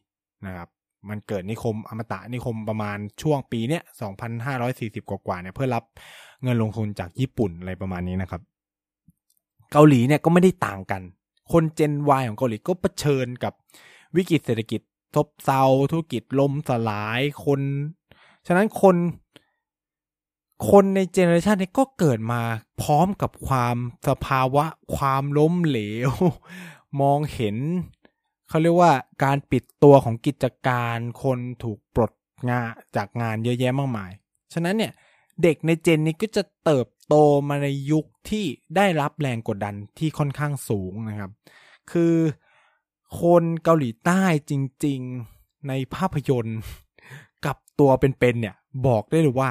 [0.45, 0.69] นะครับ
[1.09, 3.83] มันเกิดนิคมอมตะนิคมประมาณช่วงปีเนี้ย
[4.45, 5.83] 2,540 กว่าๆเนี่ยเพื่อรับ
[6.43, 8.41] เงินลงทุนจากญี่ปุ่นอะไรประมาณนี้นะครับ
[9.71, 11.01] เกาหลีเนี่ยก็ไม่ได้ต่างกัน
[11.51, 13.53] คนเจน Y ของเกาหลีก็เผชิญกับ
[14.15, 14.81] วิกฤตเศรษฐกิจ
[15.15, 17.61] ซบเซาธุรกิจล่มสลายคน
[18.47, 18.95] ฉะนั้นคน
[20.69, 22.41] คนในเจเนอเรชันนี้ก็เกิดมา
[22.81, 23.75] พร้อมกับความ
[24.07, 26.11] สภาวะ ความล้มเหลว
[27.01, 27.57] มองเห็น
[28.49, 32.13] เขาเรียกว่าการปิดตัวของกิจการคนถูกปลด
[32.49, 34.11] งานจากงานเยอะแยะมากมาย
[34.53, 34.93] ฉะนั้นเนี่ย
[35.43, 37.15] เด็กในเจนนี้ก็จะเติบโต
[37.49, 41.31] มาในยุคที่ได้รับแรงกดดันที่ค่อนข้างสูงนะครับ
[41.91, 42.15] คือ
[43.21, 44.53] คนเกาหลีใต้จ
[44.85, 44.99] ริง
[45.33, 46.59] ๆ ในภาพยนตร์
[47.45, 48.55] กับตัวเป็นๆเนี่ย
[48.87, 49.49] บอกได้เลยว่า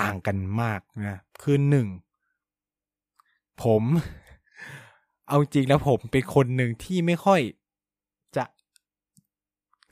[0.00, 1.88] ต่างกันมากนะคือหนึ่ง
[3.62, 3.82] ผม
[5.28, 7.40] เอาจริงแล้วผมเป็นคนหนึ่งที่ไม่ค่อย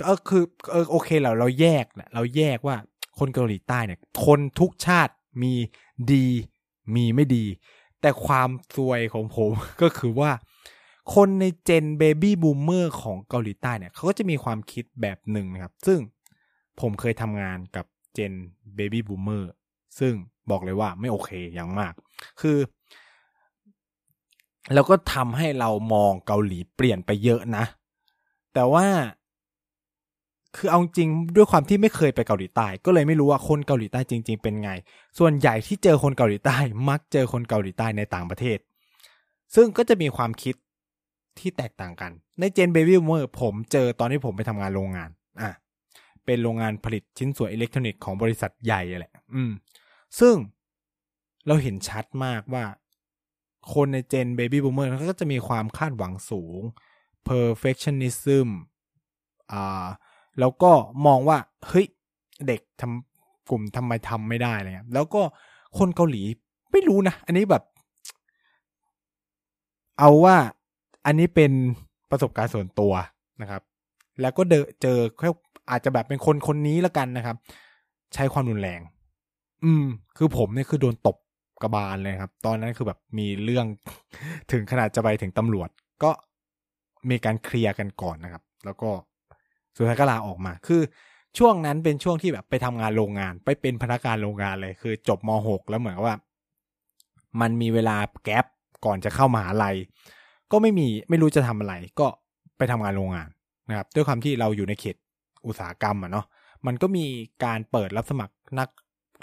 [0.08, 2.76] ก็คือเออโอเคเราเราแยกแหละเราแยกว่า
[3.18, 5.12] คนเกาหลีใต้เนี่ย คนทุกชาติ
[5.42, 5.54] มี
[6.12, 6.26] ดี
[6.94, 7.44] มีไม่ดี
[8.00, 9.50] แต่ความซวยของผม
[9.82, 10.30] ก็คือว่า
[11.14, 15.98] คนในเจนเบบี้บูมเมอร์ของเกาหลีใต้เนี่ยเขาก็จะมีความคิดแบบหนึ่งนะครับ ซึ่ง
[16.80, 18.32] ผมเคยทำงานกับเจน
[18.74, 19.50] เบบี้บูมเมอร์
[19.98, 20.14] ซึ่ง
[20.50, 21.92] บอกเลยว่าไม่โอเคอย่างมาก
[22.40, 22.58] คือ
[24.74, 27.64] แล้วก็ทำให้เรามองเกาหลีเปลี่ยนไปเยอะนะ
[28.54, 28.86] แต่ว่า
[30.56, 34.70] คือเอาจริงด้วยความที่ไม่เคยไปเกาหลีใต้ ก็เลยไม่รู้ว่าคนเกาหลีใต้จริง ๆ เป็นไง
[35.18, 36.56] ส่วนใหญ่ที่เจอคนเกาหลีใต้
[36.88, 38.58] มักเจอคนเกาหลีใต้ในต่างประเทศ
[39.54, 40.54] ซึ่งก็จะมีความคิด
[41.38, 45.10] ที่แตกต่างกัน ในเจนเบบี้บูมเมอร์ผมเจอตอนที่ผมไปทำงานโรงงาน
[45.40, 45.50] อะ
[46.24, 49.52] เป็นโรงงานผลิตชิ้นส่วนอิเล็กทรอนิกส์ของบริษัทใหญ่แหละ อืม
[50.20, 50.34] ซึ่ง
[51.46, 52.64] เราเห็นชัดมากว่า
[53.74, 56.60] คนในเจนเบบี้บูมเมอร์เขาก็จะมีความคาดหวังสูง
[57.28, 58.48] perfectionism
[59.52, 59.86] อ่า
[60.40, 60.72] แล้วก็
[61.06, 61.86] มองว่าเฮ้ย
[62.46, 65.22] เด็กทำกลุ่มทำไมทำไม่ได้อะไรเงี้ยแล้วก็
[65.78, 66.22] คนเกาหลี
[66.72, 67.62] ไม่รู้นะ อันนี้แบบ
[69.98, 70.36] เอาว่า
[71.06, 71.52] อันนี้เป็น
[72.10, 72.92] ประสบการณ์ส่วนตัว
[73.42, 73.62] นะครับ
[74.20, 75.28] แล้วก็เดเจอแค่
[75.70, 77.36] อาจจะแบบเป็นคนคนนี้ละกันนะครับ
[78.14, 78.80] ใช้ความรุนแรง
[79.64, 79.84] อืม
[80.16, 81.16] คือผมเนี่ยคือโดนตบ
[81.62, 83.66] กระบาลเลยครับ ตอนนั้นคือแบบมีเรื่อง
[84.52, 85.68] ถึงขนาดจะไปถึงตำรวจ
[86.02, 86.10] ก็
[87.10, 88.90] มีการเคลียร์กันก่อนนะครับ แล้วก็
[89.76, 90.82] สุดท้ายก็ลาออกมา คือ
[91.38, 96.16] ช่วงนั้นเป็นช่วงที่แบบไปทำงานโรงงาน ไปเป็นพนักงานโรงงานเลย คือจบม .6 แล้วเหมือนว่า
[97.40, 98.46] มันมีเวลาแกลบ
[98.84, 99.76] ก่อนจะเข้ามหาลัย
[100.52, 102.06] ก็ไม่มีไม่รู้จะทำอะไร ก็
[102.58, 103.28] ไปทำงานโรงงาน
[103.68, 104.96] นะครับ ด้วยความที่เราอยู่ในเขต
[105.46, 106.26] อุตสาหกรรมอะเนาะ
[106.66, 107.04] มันก็มี
[107.44, 108.68] การเปิดรับสมัครนัก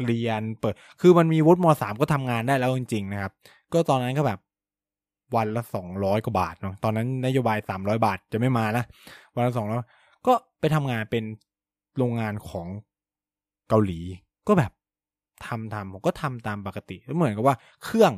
[0.05, 3.31] เรียนเปิด คือมันมีวุฒิมสามก็ทำงานได้แล้วจริงๆนะครับ
[3.73, 4.39] ก็ตอนนั้นก็แบบ
[5.35, 8.83] วันละสองร้อยกว่าบาทเนาะ ตอนนั้นนโยบายสามร้อยบาทจะไม่มานะ
[9.35, 9.77] วันละสองร้อย
[10.29, 11.23] ก็ไปทำงานเป็น
[11.97, 12.67] โรงงานของ
[13.69, 13.99] เกาหลี
[14.47, 14.71] ก็แบบ
[15.45, 18.13] ทำทำผมก็ทำตามปกติแล้วเหมือนกับว่าเครื่อง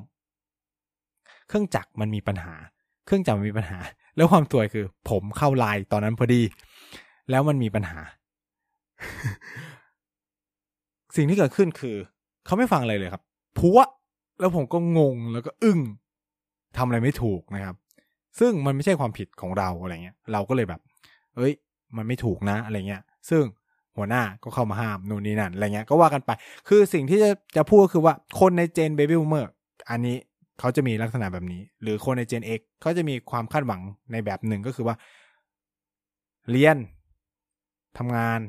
[1.47, 2.53] เครื่องจักรมันมีปัญหา
[3.05, 3.79] เครื่องจักรมันมีปัญหา
[4.15, 6.41] แล้วความตัวยคือ ผมเข้าไลน์ตอนนั้นพอดี
[7.29, 7.99] แล้วมันมีปัญหา
[11.15, 11.95] สิ่งที่เกิดขึ้นคือ
[12.45, 13.23] เขาไม่ฟังอะไรเลยครับ
[13.57, 13.79] พัว
[14.39, 15.79] แล้วผมก็งงแล้วก็อึ้ง
[16.77, 17.75] ทำอะไรไม่ถูกนะครับ
[18.39, 20.81] ซึ่งมันไม่ใช่ความผิดของเราอะไรเงี้ย เราก็เลยแบบ
[21.35, 21.53] เอ้ย
[21.97, 23.43] มันไม่ถูกนะอะไรเงี้ย ซึ่ง
[23.97, 26.31] หัวหน้าก็เข้ามาห้ามนู่นนี่นั่นอะไรเงี้ยก็ว่ากันไป
[26.67, 29.51] คือสิ่งที่จะจะพูดก็คือว่าคนในเจนเบบี้บูมเมอร์
[29.89, 30.17] อันนี้
[30.59, 34.95] เขาจะมีลักษณะแบบนี้ หรือคนในเจน X เขาจะมีความคาดหวังในแบบหนึ่งก็คือว่า
[36.51, 36.77] เรียน
[37.97, 38.39] ทำงาน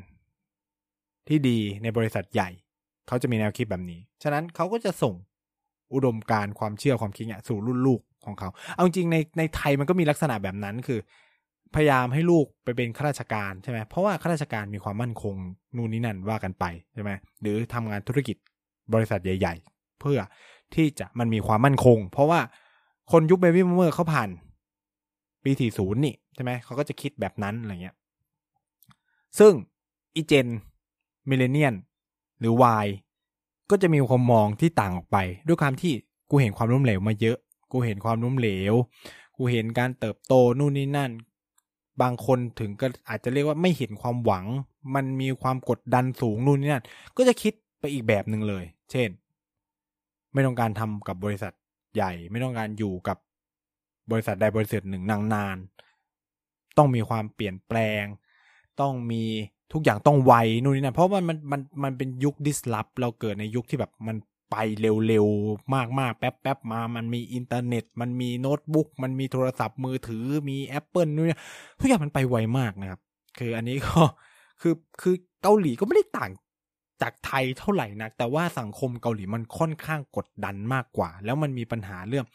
[1.28, 2.48] ที่ดีในบริษัทใหญ่
[3.08, 5.14] เขาจะมีแนวคิดแบบนี้ ฉะนั้นเขาก็จะส่ง
[5.94, 10.98] อุดมการณ์ความเชื่อความคิดเนี่ยสู่รุ่นลูกของเขา เอาจริงในในไทยมันก็มีลักษณะแบบนั้นคือ
[11.74, 15.34] พยายามให้ลูกไปเป็นข้าราชการใช่ไหมเพราะว่าข้าราชการมีความมั่นคง
[15.76, 18.36] นู่นนี่นั่นว่ากันไปใช่ไหมหรือทำงานธุรกิจ
[18.94, 20.18] บริษัทใหญ่ ๆ เพื่อ
[20.74, 22.40] ที่จะมันมีความมั่นคง เพราะว่า
[23.12, 24.28] คนยุคเบบี้บูมเมอร์เขาผ่าน
[25.44, 27.96] ปีสี่ศูนย์นี่ใช่ไหมเขาก็จะคิดแบบนั้นอะไรเงี้ย
[29.38, 29.52] ซึ่ง
[30.16, 30.46] อีเจน
[31.28, 31.74] millennial
[32.40, 32.54] หรือ
[32.84, 32.86] Y
[33.70, 35.92] ก็จะมีความมองที่ต่างออกไป ด้วยความที่
[36.30, 37.38] กูเห็นความล้มเหลวมาเยอะ
[37.72, 38.74] กูเห็นความล้มเหลว
[39.36, 41.10] กูเห็นการเติบโตนู่นนี่นั่น
[42.00, 44.46] บางคนถึงก็อาจจะเรียกว่าไม่เห็นความหวัง
[44.94, 46.84] มันมีความกดดันสูงนู่นนี่นั่น
[47.16, 49.08] ก็จะคิดไปอีกแบบหนึ่งเลย เช่น
[50.32, 51.52] ไม่ต้องการทำกับบริษัท
[51.94, 53.18] ใหญ่ ไม่ต้องการอยู่กับ
[54.10, 58.04] บริษัทใดบริษัทหนึ่งนานๆต้องมีความเปลี่ยนแปลง
[58.80, 59.22] ต้องมี
[59.72, 64.16] ทุกอย่างต้องไวนู่นนี่นั่นเพราะว่ามันมันมันเป็นยุค disrupt เราเกิดในยุคที่แบบมัน
[64.52, 71.38] ไปเร็วๆ มากๆ แป๊บๆ มา มันมีอินเทอร์เน็ต มันมีโน้ตบุ๊ก มันมีโทรศัพท์มือถือ มี Apple นู่นนี่
[71.78, 73.00] ทุกอย่างมันไปไวมากนะครับ
[73.38, 74.02] คืออันนี้ก็
[74.60, 76.30] คือคือเกาหลีก็ไม่ได้ต่าง
[77.02, 82.26] จากไทยเท่าไหร่นัก แต่ว่าสังคมเกาหลีมันค่อนข้างกดดันมากกว่า แล้วมันมีปัญหาเรื่อง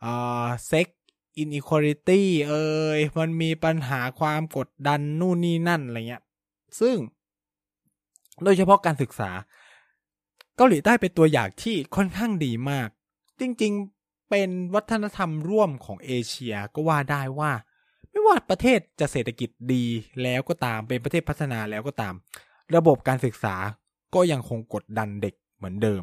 [0.00, 0.88] เอ่าเซ็ก
[1.36, 6.22] inequality เอ่ยมันมีปัญหาความกดดันนู่นนี่นั่นอะไรเงี้ย
[6.80, 6.96] ซึ่ง
[8.44, 9.30] โดยเฉพาะการศึกษา
[10.60, 12.88] เกาหลีใต้เป็นตัวอย่างที่ค่อนข้างดีมาก
[13.40, 17.52] จริงๆเป็นวัฒนธรรมร่วมของเอเชียก็ว่าได้ว่า
[18.10, 19.84] ไม่ว่าประเทศจะเศรษฐกิจดี
[20.22, 22.14] แล้วก็ตามเป็นประเทศพัฒนาแล้วก็ตาม
[22.76, 23.56] ระบบการศึกษา
[24.14, 26.02] ก็ยังคงกดดันเด็กเหมือนเดิม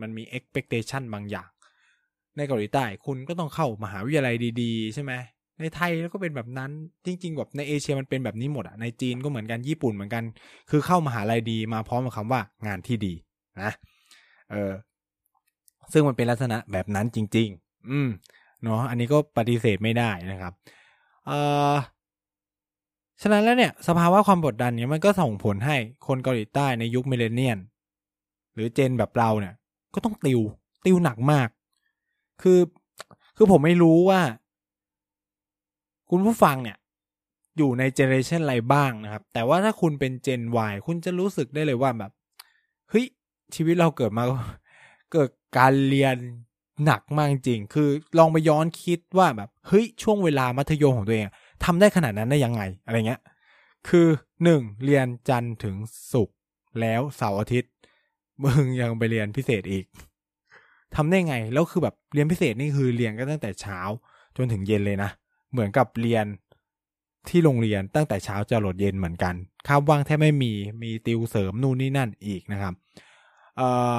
[0.00, 1.48] มันมี expectation บางอย่าง
[2.36, 5.12] ในเกาหลีใต้คุณก็ต้องเข้ามหาวิทยาลัยดีๆ ใช่ไหม
[5.60, 6.70] ในไทยก็เป็นแบบนั้น
[7.06, 10.24] จริง ๆ แบบในเอเชียมันเป็นแบบนี้หมดอะในจีนก็เหมือนกันญี่ปุ่นเหมือนกัน
[10.70, 13.14] คือเข้ามหาลัยดีมาพร้อมกับคำว่างานที่ดี
[13.60, 13.70] นะ
[14.50, 14.72] เออ
[15.92, 18.08] ซึ่งมันเป็นลักษณะแบบนั้นจริง ๆ อืม
[18.62, 20.52] เนาะอันนี้ก็ปฏิเสธไม่ได้นะครับ
[21.26, 21.32] เอ
[21.72, 21.74] อ
[23.22, 27.58] ฉะนั้นแล้วเนี่ยสภาวะความกดดันเนี่ยมันก็ส่งผลให้คนเกาหลีใต้ในยุค millennial
[28.54, 29.54] หรือเจนแบบเราเนี่ย
[29.94, 30.40] ก็ต้องติว
[30.84, 31.48] ติวหนักมาก
[32.42, 32.60] คือ
[33.36, 34.20] คือผมไม่รู้ว่า
[36.10, 36.76] คุณผู้ฟังเนี่ย
[37.58, 42.12] อยู่ในเจเนเรชันอะไรบ้างนะครับ แต่ว่าถ้าคุณเป็นเจน Y คุณจะรู้สึกได้เลยว่าแบบ
[42.90, 43.06] เฮ้ย
[43.54, 44.24] ชีวิตเราเกิดมา
[45.12, 46.16] เกิดการเรียน
[46.84, 47.88] หนักมากจริง คือ
[48.18, 51.26] ลองไปย้อนคิดว่าแบบเฮ้ยช่วงเวลามัธยมของตัวเอง
[51.64, 53.20] ทำได้ขนาดนั้นได้ยังไงอะไรเงี้ย
[53.88, 54.06] คือ
[54.44, 55.76] หนึ่งเรียนจันทร์ถึง
[56.12, 56.36] ศุกร์
[56.80, 57.72] แล้วเสาร์อาทิตย์
[58.44, 59.84] มึงยังไปเรียนพิเศษอีก
[60.94, 63.78] ทำได้ไงแล้วคือแบบเรียนพิเศษนี่คือเรียนก็ตั้งแต่เช้า
[64.36, 65.10] จนถึงเย็นเลยนะ
[65.52, 66.26] เหมือนกับเรียน
[67.28, 69.34] ที่โรงเรียนตั้งแต่เช้าจะหลดเย็นเหมือนกัน
[69.66, 72.74] คาบว่างแทบไม่มีมีติวเสริมนู่นนี่นั่นอีกนะครับ
[73.56, 73.98] เอ่อ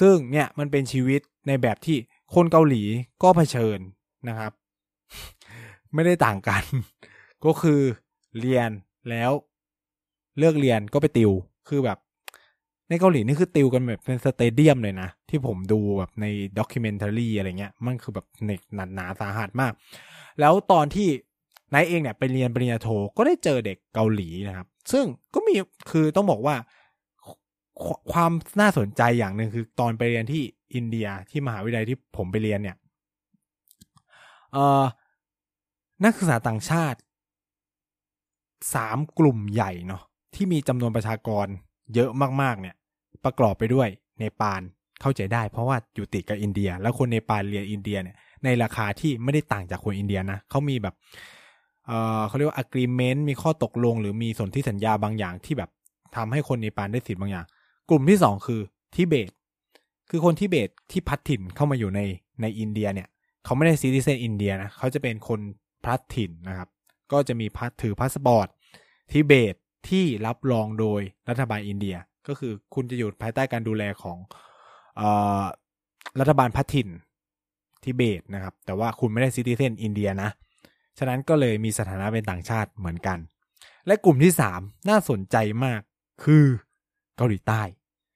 [0.00, 1.96] ซึ่งเนี่ยมันเป็นชีวิตในแบบที่
[2.34, 2.82] คนเกาหลี
[3.22, 3.78] ก็เผชิญ
[4.28, 4.52] นะครับ
[5.94, 6.62] ไม่ได้ต่างกัน
[7.44, 7.80] ก็คือ
[8.40, 8.70] เรียน
[9.10, 9.30] แล้ว
[10.38, 11.30] เลิกเรียนก็ไปติว
[11.68, 11.98] คือแบบ
[12.88, 16.26] ในเกาหลีนี่คือติวกันแบบเป็น stadium เลยนะ ที่ผมดูแบบใน
[16.58, 19.72] documentary อะไรเงี้ย มันคือแบบเนกหนาหนาสาหัสมาก
[20.40, 21.08] แล้วตอนที่
[21.74, 25.54] นายเองเนี่ยไปเรียนปริญญาโทก็ได้เจอเด็กเกาหลีนะครับ ซึ่งก็มี
[25.90, 26.54] คือต้องบอกว่า
[28.12, 30.42] ความน่าสนใจอย่างหนึ่งคือตอนไปเรียนที่
[30.74, 32.76] อินเดียที่มหาวิทยาลัยที่ผมไปเรียนเนี่ย
[34.52, 34.84] เออ
[36.04, 36.98] นักศึกษาต่างชาติ
[38.74, 40.02] สามกลุ่มใหญ่เนาะ
[40.34, 41.46] ที่มีจำนวนประชากร
[41.94, 42.10] เยอะ
[42.42, 42.74] มากๆ เนี่ย
[43.24, 43.88] ประกอบไปด้วย
[44.18, 44.60] เนปาล
[45.00, 50.94] เข้าใจได้เพราะว่าอยู่ติดกับอินเดีย แล้วคนเนปาลเรียนอินเดียเนี่ยในราคาที่ไม่ได้ต่างจากคนอินเดียนะเขามีแบบ
[51.86, 55.70] เออเขาเรียกว่า agreement มีข้อตกลง หรือมีสนธิสัญญาบางอย่างที่แบบ
[56.16, 57.46] ทำให้คนเนปาลได้สิทธิ์บางอย่าง
[57.90, 58.60] กลุ่มที่สองคือ
[58.94, 59.30] ทิเบต
[60.10, 62.00] คือคนทิเบตที่พลัดถิ่นเข้ามาอยู่ใน
[62.42, 63.08] ในอินเดียเนี่ย
[63.44, 65.40] เขาไม่ได้ citizen อินเดียนะ เขาจะเป็นคน
[65.84, 66.68] พลัดถิ่นนะครับ
[67.12, 68.48] ก็จะมีพัดถือพาสปอร์ต
[69.12, 69.54] ทิเบต
[69.88, 71.96] ที่รับรองโดยรัฐบาลอินเดีย
[72.28, 74.18] ก็คือคุณจะอยู่ภายใต้การดูแลของ
[75.00, 75.02] อ
[75.40, 75.42] อ
[76.20, 76.88] รัฐบาลพลัดถิ่น
[77.84, 80.30] ทิเบตนะครับ แต่ว่าคุณไม่ได้ citizen อินเดียนะ
[80.98, 83.18] ฉะนั้นก็เลยมีสถานะเป็นต่างชาติเหมือนกัน
[83.86, 85.80] และกลุ่มที่สามน่าสนใจมาก
[86.24, 86.44] คือ
[87.16, 87.62] เกาหลีใต้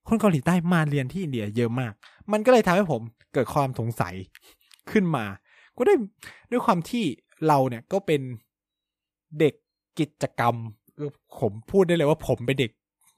[0.08, 1.92] คนเกาหลีใต้มาเรียนที่อินเดียเยอะมาก
[2.32, 4.14] มันก็เลยทำให้ผมเกิดความสงสัย
[4.90, 5.24] ขึ้นมา
[5.76, 5.94] ก็ได้
[6.50, 7.04] ด้วยความที่
[7.46, 8.20] เราเนี่ยก็เป็น
[9.38, 9.54] เด็ก
[9.98, 10.54] กิจกรรม
[11.40, 12.70] ผมพูดได้เลยว่าผมเป็นเด็ก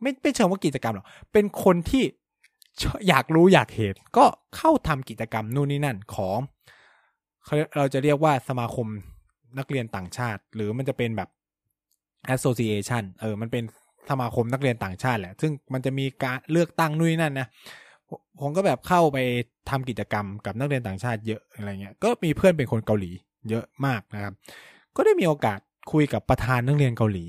[0.03, 2.03] ไม่ไม่เชิงว่ากิจกรรมหรอกเป็นคนที่
[3.09, 4.25] อยากรู้อยากเห็นก็
[4.57, 6.39] เข้าทำกิจกรรมนู่นนี่นั่นของ
[7.77, 8.87] เราจะเรียกว่าสมาคม
[9.59, 11.29] นักเรียนต่างชาติ หรือมันจะเป็นแบบ
[12.35, 13.65] association เออ มันเป็น
[14.11, 17.49] สมาคมนักเรียนต่างชาติแหละ ซึ่งมันจะมีการเลือกตั้งนู่นนั่นนะ
[18.41, 19.19] ผมก็แบบเข้าไป
[19.71, 23.11] ทำกิจกรรมกับนักเรียนต่างชาติเยอะอะไรเงี้ย ก็มีเพื่อนเป็นคนเกาหลี
[23.51, 24.35] เยอะมากนะครับ
[24.97, 25.59] ก็ได้มีโอกาส
[25.93, 27.27] คุยกับประธานนักเรียนเกาหลี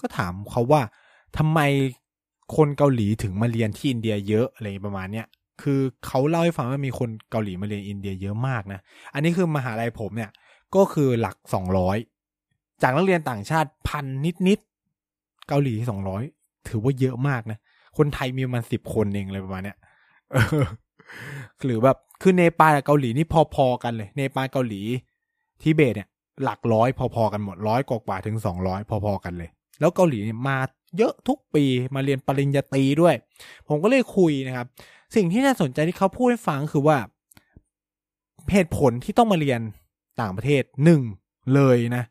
[0.00, 0.82] ก็ถามเขาว่า
[1.38, 1.60] ทำไม
[2.56, 5.26] คนเกาหลีถึงมาเรียนที่อินเดียเยอะอะไรประมาณเนี้ย
[5.62, 8.80] คือเขาเล่าให้ฟังว่ามีคนเกาหลีมาเรียนอินเดียเยอะมากนะ
[9.14, 10.30] อันนี้คือมหาลัยผมเนี่ย
[10.74, 11.98] ก็คือหลักสองร้อย
[12.82, 14.58] จากนักเรียนต่างชาติพันนิดนิด
[15.50, 16.22] เกาหลีสองร้อย
[16.68, 17.58] ถือว่าเยอะมากนะ
[17.98, 19.78] คนไทยมีประมาณสิบคนเองอะไรประมาณเนี้ย
[21.64, 24.80] หรือแบบคือเนปาลกับเกาหลีนี่พอๆกันเลย เนปาลเกาหลี
[25.62, 26.08] ทิเบตเนี่ย
[26.44, 30.58] หลักร้อยพอๆกันหมดร้อยกว่าถึงสองร้อยพอๆกันเลย แล้วเกาหลีมา
[30.98, 33.14] เยอะทุกปีมาเรียนปริญญาตรีด้วย
[33.68, 34.66] ผมก็เลยคุยนะครับ
[35.16, 36.98] สิ่งที่น่าสนใจที่เขาพูดให้ฟังคือว่า
[38.52, 39.60] เหตุผลที่ต้องมาเรียน
[40.20, 41.00] ต่างประเทศหนึ่ง
[41.54, 42.04] เลยนะ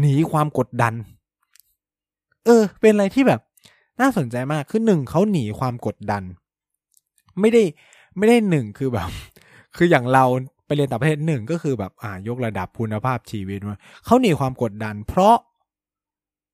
[0.00, 0.94] หนีความกดดัน
[2.44, 3.40] เออ เป็นอะไรที่แบบ
[4.00, 6.22] น่าสนใจมากคือหนึ่งเขาหนีความกดดัน
[7.40, 7.62] ไม่ได้
[8.16, 9.08] ไม่ได้หนึ่งคือแบบ
[9.76, 10.24] คืออย่างเรา
[10.66, 15.36] ไปเรียนต่างประเทศหนึ่งก็คือแบบ อ่ายกระดับคุณภาพชีวิตว่าเขาหนีความกดดัน เพราะ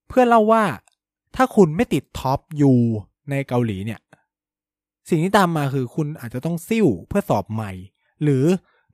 [0.09, 0.65] เพื่อนเล่าว่า
[1.37, 2.79] ถ้าคุณไม่ติดท็อปอยู่
[3.31, 4.01] ในเกาหลีเนี่ย
[5.09, 7.73] สิ่งที่ตามมาคือคุณอาจจะต้องซิ่วเพื่อสอบใหม่
[8.23, 8.45] หรือ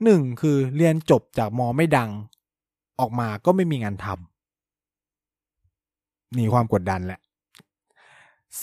[0.05, 2.11] หนึ่งคือเรียนจบจากมอไม่ดัง
[3.01, 4.30] ออกมาก็ไม่มีงานทำ
[6.35, 7.21] หนีความกดดันแหละ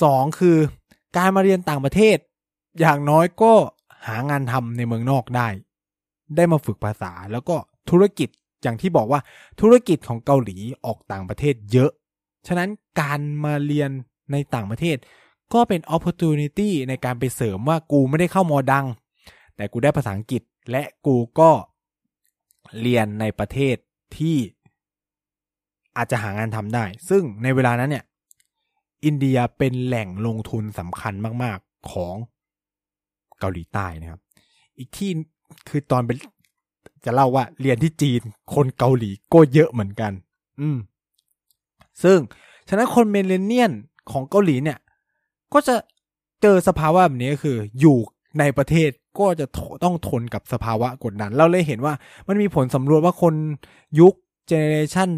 [0.02, 0.58] สองคือ
[1.18, 2.18] การมาเรียนต่างประเทศ
[2.80, 3.54] อย่างน้อยก็
[4.08, 5.48] หางานทำในเมืองนอกได้
[6.36, 7.56] ได้มาฝึกภาษาแล้วก็
[7.90, 8.30] ธุรกิจ
[8.64, 9.20] อย่างที่บอกว่า
[9.62, 11.92] ธุรกิจของเกาหลีออกต่างประเทศเยอะ
[12.48, 12.70] ฉะนั้น
[13.02, 13.90] การมาเรียน
[14.32, 14.98] ในต่างประเทศ
[15.54, 18.86] ก็เป็น opportunity ในการไปเสริมว่ากูไม่ได้เข้ามอดัง
[19.56, 21.52] แต่กูได้ภาษาอังกฤษและกูก็
[22.82, 23.76] เรียนในประเทศ
[24.18, 24.38] ที่
[25.98, 28.04] อาจจะหางานทำได้ ซึ่งในเวลานั้นเนี่ย
[29.06, 32.16] อินเดียเป็นแหล่งลงทุนสำคัญมาก ๆของ
[33.40, 34.22] เกาหลีใต้นะครับ
[34.78, 35.12] อีกที่
[35.70, 36.18] คือตอนเป็น
[37.06, 38.22] จะเล่าว่าเรียนที่จีน
[38.54, 40.12] คนเกาหลีก็เยอะเหมือนกัน
[40.62, 40.78] อืม
[42.04, 42.18] ซึ่ง
[42.68, 43.72] ฉะนั้นคนเมเลเนียน
[44.12, 44.80] ของเกาหลีเนี่ย
[45.54, 45.76] ก็จะ
[46.42, 47.98] เจอสภาวะแบบนี้ก็คือ อยู่
[48.40, 48.90] ในประเทศ
[49.20, 49.46] ก็จะ
[49.84, 51.94] ต้องทนกับสภาวะกดดัน เราเลยเห็นว่า
[52.28, 53.34] มันมีผลสำรวจว่าคน
[54.00, 54.14] ยุค
[54.48, 55.10] เจเนเรชัน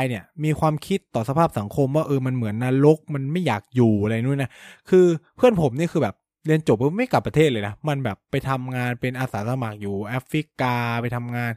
[0.00, 4.50] Y เนี่ยมีความคิดต่อสภาพสังคมว่าเออมันเหมือนนรกมันไม่อยากอยู่อะไรนู่นนะ
[4.90, 5.06] คือ
[5.36, 6.14] เพื่อนผมนี่คือแบบ
[6.46, 11.52] เรียนจบไม่กลับประเทศเลยนะ มันแบบไปทำงานเป็นอาสาสมัครอยู่แอฟริกาไปทำงาน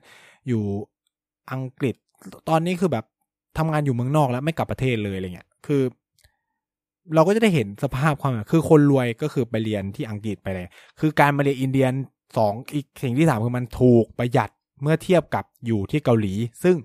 [0.47, 0.63] อยู่
[1.51, 1.95] อังกฤษ
[2.49, 3.05] ตอนนี้คือแบบ
[3.57, 5.83] ทำงานอยู่เมืองนอกแล้วไม่กลับประเทศเลยอะไรเงี้ยคือ
[7.15, 10.67] เราก็จะได้เห็นสภาพความคือคนรวยก็คือไปเรียนที่อังกฤษไปเลย
[10.99, 11.93] คือการมาเรียนอินเดียน
[12.37, 14.49] สองอีกสิ่งที่สามคือมันถูกประหยัด
[14.81, 16.33] เมื่อเทียบกับอยู่ที่เกาหลี
[16.63, 16.75] ซึ่ง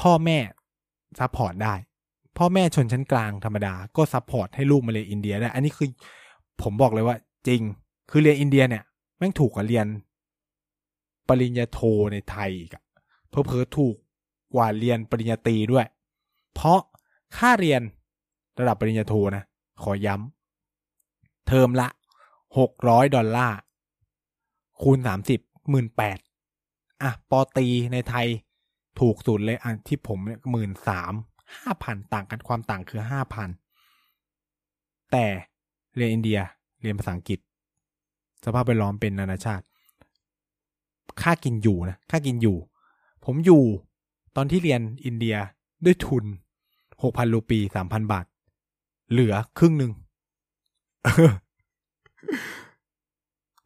[0.00, 0.38] พ่อแม่
[1.18, 1.74] support ได้
[2.38, 5.88] พ่อแม่ชนชั้นกลางธรรมดาก็ support ให้ลูกมาเรียนอินเดียได้ อันนี้คือ
[6.62, 7.16] ผมบอกเลยว่า
[7.48, 7.60] จริง
[8.10, 8.84] คือเรียนอินเดียเนี่ย
[9.18, 9.86] แม่งถูกกว่าเรียน
[11.28, 11.80] ปริญญาโท
[12.12, 12.84] ในไทยอีกอะ
[13.30, 13.96] เผลอเผลอๆถูก
[14.54, 15.86] กว่าเรียนปริญญาตรีด้วย
[16.54, 16.80] เพราะ
[17.36, 17.80] ค่าเรียน
[18.60, 19.44] ระดับปริญญาโทนะ
[19.82, 21.88] ขอย้ำ เทอมละ
[22.58, 23.58] หกร้อยดอลลาร์
[24.82, 25.40] คูณสามสิบ
[25.70, 26.18] หมื่นแปด
[27.02, 28.26] อะปอตรีในไทย
[29.00, 31.12] ถูกสุดเลยอันที่ผมเนี่ยหมื่นสาม
[31.56, 33.48] ห้าพันต่างกันความต่างคือห้าพัน
[35.12, 35.26] แต่
[35.96, 36.38] เรียนอินเดีย
[36.82, 37.38] เรียนภาษาอังกฤษ
[38.44, 39.64] สภาพแวดล้อมเป็นนานาชาติ
[41.22, 42.56] ค่ากินอยู่นะค่ากินอยู่
[43.24, 43.62] ผมอยู่
[44.36, 45.36] ตอนที่เรียนอินเดีย
[45.84, 46.24] ด้วยทุน
[47.02, 48.26] หกพันรูปีสามพันบาท
[49.10, 49.92] เหลือครึ่งหนึ่ง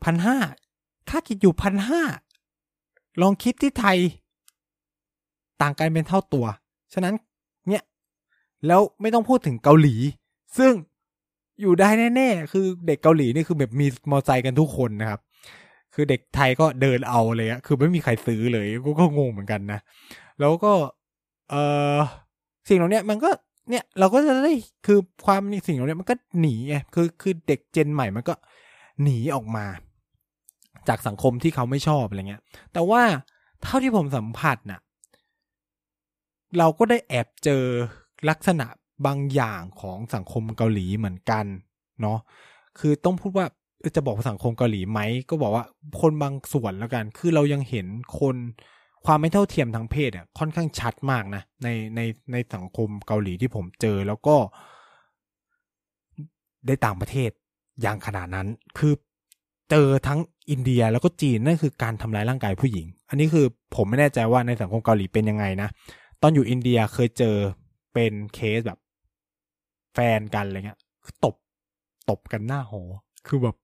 [0.04, 0.36] พันห้า
[1.10, 2.02] ค่ากินอยู่พันห้า
[3.20, 3.98] ลองคิดที่ไทย
[5.62, 6.44] ต่างกันเป็นเท่าตัว
[6.94, 7.14] ฉะนั้น
[7.68, 7.82] เนี่ย
[8.66, 9.94] แล้วไม่ต้องพูดถึงเกาหลี
[10.58, 10.72] ซึ่ง
[11.60, 15.20] อยู่ได้แน่ๆ คือเด็กเกาหลีนี่คือแบบมีมอไซค์กันทุกคนนะครับ
[15.94, 19.80] คือเด็กไทยก็เดินเอาเลยอะคือไม่มีใครซื้อเลยกูก็งงเหมือนกันนะ
[20.40, 20.72] แล้วก็
[21.50, 21.54] เอ
[21.96, 21.98] อ
[22.68, 23.30] สิ่งเหล่านี้มันก็
[23.70, 24.54] เนี่ยเราก็จะได้
[24.86, 28.34] คือความนสิ่งเหล่านี้มันก็หนีไงคือคือเด็กเจนใหม่มันก็
[29.02, 29.66] หนีออกมา
[30.88, 32.42] จากสังคมที่เขาไม่ชอบอะไรเงี้ย
[32.72, 33.02] แต่ว่า
[33.62, 34.80] เท่าที่ผมสัมผัสน่ะ
[36.58, 37.62] เราก็ได้แอบเจอ
[38.28, 38.66] ลักษณะ
[39.06, 41.44] บางอย่างของสังคมเกาหลีเหมือนกัน
[42.00, 42.18] เนาะ
[42.78, 43.46] คือต้องพูดว่า
[43.96, 45.64] จะบอกสังคมเกาหลีไหมก็บอกว่า
[46.00, 47.86] คนบางส่วนแล้วกัน คือเรายังเห็น
[48.20, 48.36] คน
[49.06, 52.00] ความไม่เท่าเทียมทางเพศอะค่อนข้างชัดมากนะในใน
[52.32, 54.36] ในสังคมเกาหลีที่ผมเจอแล้วก็
[56.66, 57.30] ได้ต่างประเทศ
[57.82, 58.92] อย่างขนาดนั้น คือ
[59.70, 60.20] เจอทั้ง
[60.50, 65.68] อินเดียแล้วก็จีนนั่นคือการทำร้ายร่างกายผู้หญิง อันนี้คือผมไม่แน่ใจว่าในสังคมเกาหลีเป็นยังไงนะ
[66.22, 67.36] ตอนอยู่อินเดียเคยเจอ
[67.92, 68.78] เป็นเคสแบบ
[69.94, 71.34] แฟนกันอะไรเงี้ยคือตบ
[72.10, 72.82] ตบกันหน้าหอ
[73.26, 73.56] คือแบบ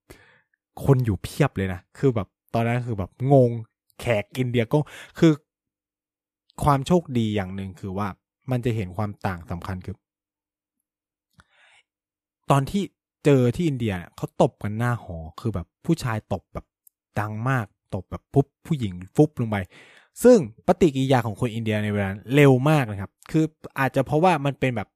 [0.84, 3.50] คนอยู่เพียบเลยนะ คือแบบตอนนั้นคือแบบงง
[4.00, 4.78] แขกอินเดียก็
[5.18, 5.32] คือ
[6.64, 8.08] ความโชคดีอย่างหนึ่งคือว่า
[8.50, 9.96] มันจะเห็นความต่างสำคัญคือ
[12.50, 12.82] ตอนที่
[13.24, 16.66] เจอที่อินเดียเขาตบกันหน้าหอ คือแบบผู้ชายตบแบบ
[17.20, 19.56] ดังมาก ตบแบบปุ๊บผู้หญิงฟุบลงไป
[20.22, 23.44] ซึ่งปฏิกิริยาของคนอินเดียในเวลานั้นเร็วมากนะครับ คือ
[23.78, 24.88] อาจจะเพราะว่ามันเป็นแบบ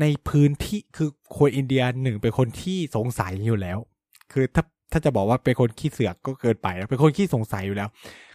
[0.00, 1.08] ในพื้นที่คือ
[1.38, 3.78] คนอินเดียหนึ่งเป็นคนที่สงสัยอยู่แล้ว
[4.32, 7.88] คือถ้าถ้าจะบอกว่าเป็นคนขี้เสือกก็เกินไปแล้วเป็นคนขี้สงสัยอยู่แล้ว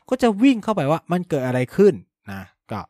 [0.09, 1.93] ก็จะวิ่งเข้าไปว่ามันเกิดอะไรขึ้น
[2.31, 2.81] นะก็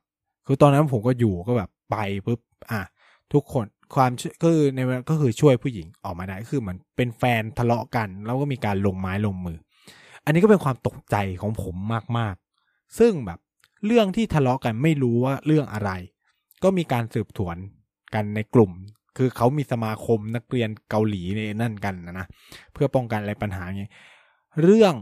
[0.45, 2.39] คือตอนนั้นผมก็อยู่ก็แบบไปปุ๊บ
[2.71, 2.81] อะ
[3.33, 3.65] ทุกคน
[3.95, 4.11] ความ
[4.43, 9.57] คือในเวลาก็คือช่วยผู้หญิงออกมาได้คือเหมือนเป็นแฟนทะเลาะกัน แล้วก็มีการลงไม้ลงมือ
[10.25, 11.75] อันนี้ก็เป็นความตกใจของผม
[12.19, 12.35] มาก
[12.99, 13.39] ซึ่งแบบ
[13.85, 15.91] เรื่องที่ทะเลาะกันไม่รู้ว่าเรื่องอะไร
[16.63, 17.57] ก็มีการสืบสวน
[18.13, 18.71] กันในกลุ่ม
[19.17, 22.27] คือเขามีสมาคมนักเรียนเกาหลีในนั่นกันนะนะ
[22.73, 23.89] เพื่อป้องกันอะไรปัญหาอย่างนี้
[24.61, 24.93] เรื่อง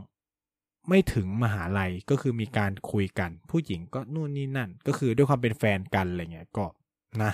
[0.90, 6.66] ไม่ถึงมหาลัยก็คือมีการคุยกัน ผู้หญิงก็นู่นนี่นั่น ก็คือด้วยความเป็นแฟนกันอะไรเงี้ยก็
[7.24, 7.32] นะ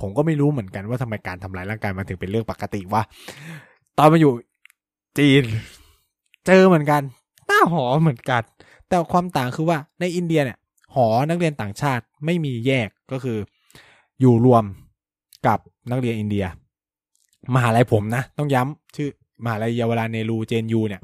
[0.00, 3.02] ผมก็ไม่รู้เหมือนกันว่าทำไมการทำร้ายร่างกายมันถึงเป็นเรื่องปกติว่า
[3.98, 4.32] ตอนมาอยู่
[5.18, 5.44] จีน
[6.46, 7.02] เจอเหมือนกัน
[7.46, 8.42] หน้าหอเหมือนกัน
[8.88, 10.58] แต่ความต่างคือว่าในอินเดียเนี่ย
[10.94, 13.38] หอนักเรียนต่างชาติไม่มีแยกก็คือ
[14.20, 14.64] อยู่รวม
[15.46, 15.58] กับ
[15.90, 16.44] นักเรียนอินเดีย
[17.54, 19.08] มหาลัยผมนะ ต้องย้ำชื่อ
[19.44, 21.00] มหาลัยเยาวราชเนรูเจนยูเนี่ย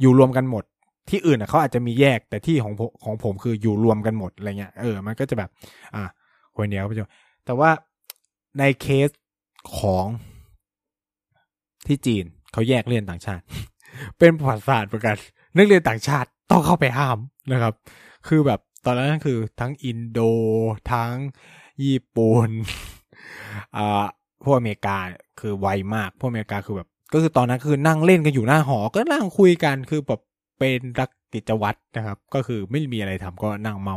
[0.00, 0.64] อยู่รวมกันหมด
[1.10, 5.50] ที่อื่นอะเขาอาจจะมีแยกแต่ที่ของของผมคืออยู่รวมกันหมดอะไรเงี้ยเออมันก็จะแบบ
[5.94, 6.02] อ่า
[6.56, 7.00] คนเดียวไปจ
[7.44, 7.70] แต่ว่า
[8.58, 9.08] ในเคส
[9.78, 10.06] ของ
[11.86, 13.44] ที่จีนเขาแยกเรียนต่างชาติ
[14.18, 15.16] เป็นประวัติศาสตร์เหมือนกัน
[15.56, 17.18] นักเรียนต่างชาติ ต้องเข้าไปห้าม
[17.52, 17.74] นะครับ
[18.28, 20.20] คือแบบตอนนั้นคือทั้งอินโด
[20.92, 21.14] ทั้ง
[21.84, 22.48] ญี่ปุ่น
[23.76, 24.04] อ่า
[24.44, 24.96] พวกอเมริกา
[25.40, 30.20] คือไวมาก พวกอเมริกาคือแบบ ก็คือตอนนั้นคือนั่งเล่นกันอยู่หน้าหอ ก็นั่งคุยกันคือแบบ
[30.58, 33.96] เป็นรักกิจวัตรนะครับ ก็คือไม่มีอะไรทำก็นั่งเมา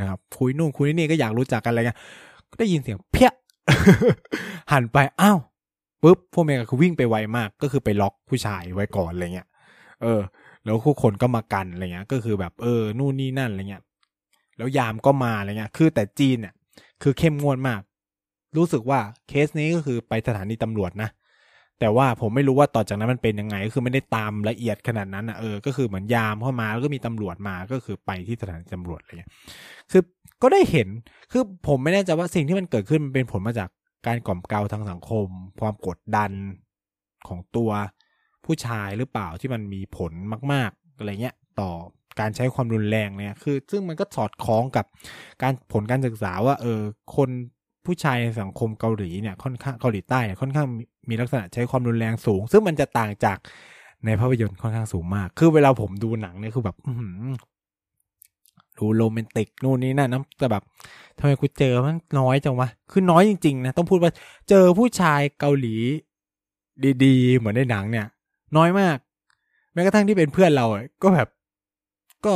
[0.00, 1.98] นะครับ คุยนู่นคุยนี่ก็อยากรู้จักกันอะไรเงี้ย
[2.50, 3.30] ก็ได้ยินเสียงเพี้ย
[4.72, 5.38] หันไปอ้าว
[6.02, 9.48] ปุ๊บพวกเมกาคือวิ่งไปไวมาก ก็คือไปล็อกผู้ชายไว้ก่อนอะไรเงี้ย
[10.02, 10.20] เออ
[10.66, 13.82] แล้วทุกคนก็มากันอะไรเงี้ย ก็คือแบบเออนู่นนี่นั่นอะไรเงี้ย
[14.56, 16.54] แล้วยามก็มาอะไรเงี้ย คือแต่จีนเนี่ย
[17.02, 17.80] คือเข้มงวดมาก
[18.56, 18.98] รู้สึกว่า
[19.28, 21.10] เคสนี้ก็คือไปสถานีตำรวจนะ
[21.80, 29.30] แต่ว่าผมไม่รู้ว่าต่อจากนั้นมันเป็นยังไง ก็คือไม่ได้ตามละเอียดขนาดนั้นอะเออ ก็คือเหมือนยามเข้ามาแล้วก็มีตำรวจมา ก็คือไปที่สถานีตำรวจอะไรเงี้ย
[29.90, 30.02] คือ
[30.42, 30.88] ก็ได้เห็น
[31.32, 33.68] คือผมไม่แน่ใจว่าสิ่งที่มันเกิดขึ้นมันเป็นผลมาจาก
[34.06, 35.28] การกล่อมเกลาทางสังคม
[35.60, 36.30] ความกดดัน
[37.28, 37.70] ของตัว
[38.46, 40.12] ผู้ชายหรือเปล่าที่มันมีผล
[40.52, 41.70] มาก ๆอะไรเงี้ยต่อ
[42.20, 44.84] การใช้ความรุนแรงเนี่ยคือ ซึ่งมันก็สอดคล้องกับ
[45.42, 46.80] การผลการศึกษาว่าเออ
[47.16, 47.30] คน
[47.86, 50.66] ผู้ชายในสังคมเกาหลีเนี่ยค่อนข้างเกาหลีใต้เนี่ยค่อนข้าง
[51.10, 53.38] มีลักษณะใช้ความรุนแรงสูง ซึ่งมันจะต่างจาก
[54.04, 56.76] ในภาพยนตร์ค่อนข้างสูงมาก คือเวลาผมดูหนังเนี่ยคือแบบ
[58.78, 60.62] ดูโรแมนติกนู่นนี่นั่นนะแต่แบบ
[61.18, 64.12] ทำไมกูเจอมันน้อยจังวะคือน้อยจริงๆนะต้องพูดว่า
[64.48, 65.74] เจอผู้ชายเกาหลี
[67.04, 68.06] ดีๆ เหมือนในหนังเนี่ย
[68.56, 68.96] น้อยมาก
[69.72, 70.66] แม้กระทั่งที่เป็นเพื่อนเรา
[71.02, 71.28] ก็แบบ
[72.24, 72.34] ก็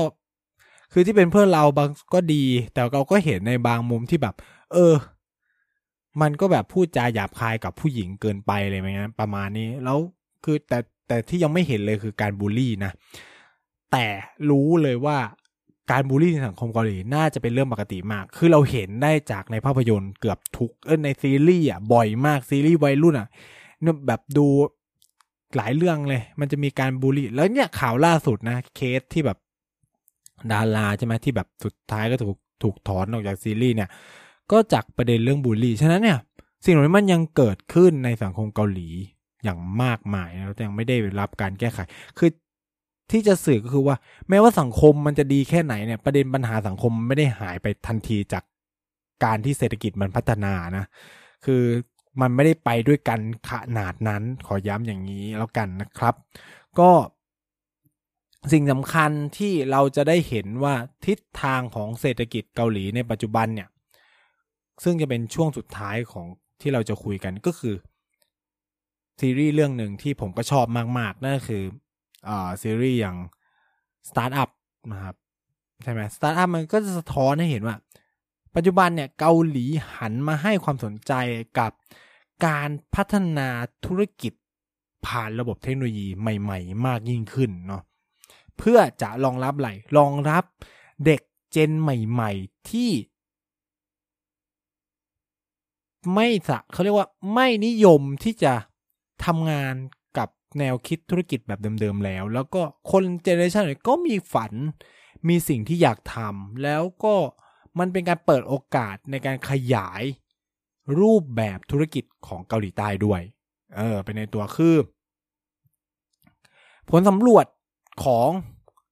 [0.92, 4.34] คือที่เป็นเพื่อนเราบางก็ดี แต่เราก็เห็นในบางมุมที่แบบ
[4.72, 4.94] เออ
[6.20, 9.98] มันก็แบบพูดจาหยาบคายกับผู้หญิงเกินไปเลยไหมนะประมาณนี้แล้ว
[10.44, 12.92] คือแต่แต่ที่ยังไม่เห็นเลยคือการบูลลี่นะ
[13.92, 14.06] แต่
[14.50, 15.18] รู้เลยว่า
[15.90, 23.28] การบูลลี่ในสังคมเกาหลีน่าจะเป็นเรื่องปกติมาก คือเราเห็นได้จากในภาพยนตร์เกือบทุกเออในซีรีส์อะบ่อยมากซีรีส์วัยรุ่นอะ
[23.82, 24.46] เนี่ยแบบดู
[25.56, 29.38] หลายเรื่องเลย มันจะมีการบูลลี่ แล้วเนี่ยข่าวล่าสุดนะ เคสที่แบบ
[30.52, 33.90] ดาราใช่ไหมที่แบบสุดท้ายก็ถูกถูกถอนออกจากซีรีส์เนี่ย
[34.52, 36.18] ก็จากประเด็นเรื่องบูลลี่ ฉะนั้นเนี่ย
[36.64, 38.88] สิ่งเหล่านี้มันยังเกิดขึ้นในสังคมเกาหลี
[39.44, 41.78] อย่างมากมายแล้วยังไม่ได้รับการแก้ไข
[42.18, 42.30] คือ
[43.10, 43.96] ที่จะสื่อก็คือว่า
[44.28, 48.44] แม้ว่าสังคมมันจะดีแค่ไหนเนี่ย ประเด็นปัญหาสังคมไม่ได้หายไปทันทีจาก
[49.24, 50.84] การที่เศรษฐกิจมันพัฒนานะ
[51.44, 51.62] คือ
[52.20, 56.14] มันไม่ได้ไปด้วยกันขนาดนั้นขอย้ำอย่างนี้แล้วกันนะครับ
[56.78, 56.90] ก็
[58.52, 60.74] สิ่งสำคัญที่เราจะได้เห็นว่า
[61.06, 63.68] ทิศทางของเศรษฐกิจเกาหลีในปัจจุบันเนี่ย
[64.84, 66.26] ซึ่งจะเป็นช่วงสุดท้ายของ
[66.60, 67.74] ที่เราจะคุยกันก็คือ
[69.20, 70.66] ซีรีส์เรื่องหนึ่งที่ผมก็ชอบ
[70.98, 71.62] มากๆ นั่นคื
[72.28, 72.30] อ
[72.62, 73.16] ซีรีส์อย่าง
[74.08, 74.50] สตาร์ทอัพ
[74.92, 75.16] นะครับ
[75.82, 77.76] ใช่ไหมสตาร์ทอัพมันก็จะสะท้อนให้เห็นว่า
[78.54, 81.12] ปัจจุบันเนี่ยเกาหลีหันมาให้ความสนใจ
[81.58, 81.72] กับ
[82.46, 83.48] การพัฒนา
[83.84, 84.32] ธุรกิจ
[85.06, 87.82] ผ่านระบบเทคโนโลยีใหม่ ๆ มากยิ่งขึ้นเนาะ
[88.58, 90.44] เพื่อจะรองรับอะไรรองรับ
[91.06, 92.90] เด็ก gen ใหม่ ๆ ที่
[96.14, 98.52] ไม่สะเขาเรียกว่าไม่นิยมที่จะ
[99.24, 99.74] ทำงาน
[100.18, 100.28] กับ
[100.58, 104.52] แนวคิดธุรกิจแบบเดิม ๆ แล้ว แล้วก็คน generation ก็มีฝัน
[105.28, 107.14] มีสิ่งที่อยากทำแล้วก็
[107.78, 110.02] มันเป็นการเปิดโอกาสในการขยาย
[111.00, 113.20] รูปแบบธุรกิจของเกาหลีใต้ด้วย
[113.76, 114.76] เออเป็นในตัวคือ
[116.90, 117.46] ผลสำรวจ
[118.04, 118.28] ของ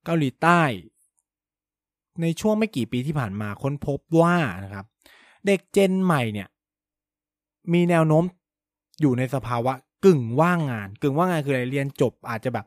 [0.05, 0.63] เกาหลีใต้
[2.23, 4.87] ในช่วงไม่กี่ปีที่ผ่านมาค้นพบว่านะครับ
[5.47, 6.49] เด็กเจนใหม่เนี่ย
[7.73, 8.25] มีแนวโน้ม
[9.01, 9.73] อยู่ในสภาวะ
[10.05, 12.67] กึ่งว่างงาน กึ่งว่างงานคืออะไรเรียนจบอาจจะแบบ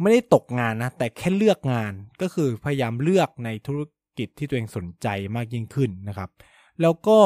[0.00, 3.80] ไม่ได้ตกงานนะ แต่แค่เลือกงานก็คือพยายามเลือกในธุร
[4.18, 6.30] กิจที่ตัวเองสนใจมากยิ่งขึ้นนะครับ
[6.82, 7.18] แล้วก็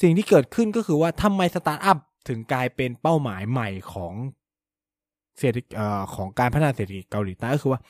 [0.00, 1.98] สิ่งที่เกิดขึ้นก็คือว่าทำไมสตาร์ทอัพ
[2.28, 4.14] ถึงกลายเป็นเป้าหมายใหม่ของ
[5.38, 5.74] เศรษฐกิจ
[6.14, 7.80] ของการพัฒนาเศรษฐกิจเกาหลีใต้ก็คือว่า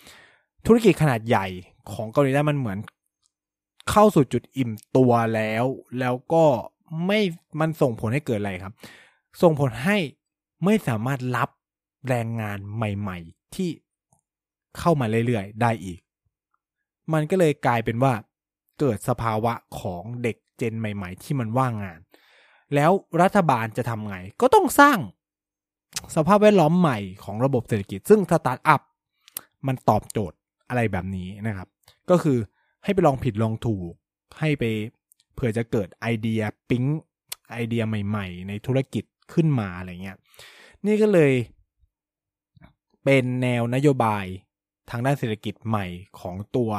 [0.66, 1.46] ธุรกิจขนาดใหญ่
[1.92, 2.78] ของเกาหลีใต้มันเหมือน
[3.90, 5.64] เข้าสู่จุดอิ่มตัวแล้ว
[6.00, 6.44] แล้วก็
[7.06, 7.20] ไม่
[7.60, 8.74] มันส่งผลให้เกิดอะไรครับ
[9.42, 9.98] ส่งผลให้
[10.64, 11.50] ไม่สามารถรับ
[12.08, 13.70] แรงงานใหม่ ๆ ที่
[14.79, 15.99] เข้ามาเรื่อยๆ ได้อีก
[17.12, 18.12] มันก็เลยกลายเป็นว่า
[18.81, 22.01] เกิดสภาวะของเด็กเจนใหม่ ๆ ที่มันว่างงาน
[22.74, 22.91] แล้ว
[23.22, 24.99] รัฐบาลจะทำไง ก็ต้องสร้าง
[26.14, 28.81] สภาพแวดล้อมใหม่ของระบบเศรษฐกิจ ซึ่งสตาร์ทอัพ
[29.66, 31.68] มันตอบโจทย์อะไรแบบนี้นะครับ
[32.11, 32.39] ก็คือ
[32.85, 33.93] ให้ไปลองผิดลองถูก
[34.39, 34.64] ให้ไป
[35.35, 36.85] เผื่อจะเกิดไอเดียปิ๊ง
[37.53, 40.16] ไอเดียใหม่ ๆ ในธุรกิจขึ้นมาอะไรเงี้ย
[40.87, 41.33] นี่ก็เลย
[43.05, 44.24] เป็นแนวนโยบาย
[44.91, 45.87] ทางด้านเศรษฐกิจใหม่
[46.20, 46.70] ของตัว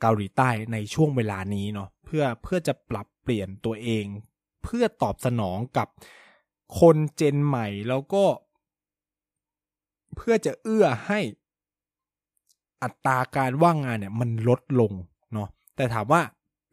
[0.00, 4.04] เกาหลีใต้ในช่วงเวลานี้เนาะเพื่อเพื่อจะปรับเปลี่ยนตัวเอง
[4.64, 5.88] เพื่อตอบสนองกับ
[6.80, 8.24] คนเจนใหม่แล้วก็
[10.16, 11.20] เพื่อจะเอื้อให้
[12.82, 14.92] อัตราการว่างงานเนี่ยมันลดลง
[15.32, 16.20] เนาะแต่ถามว่า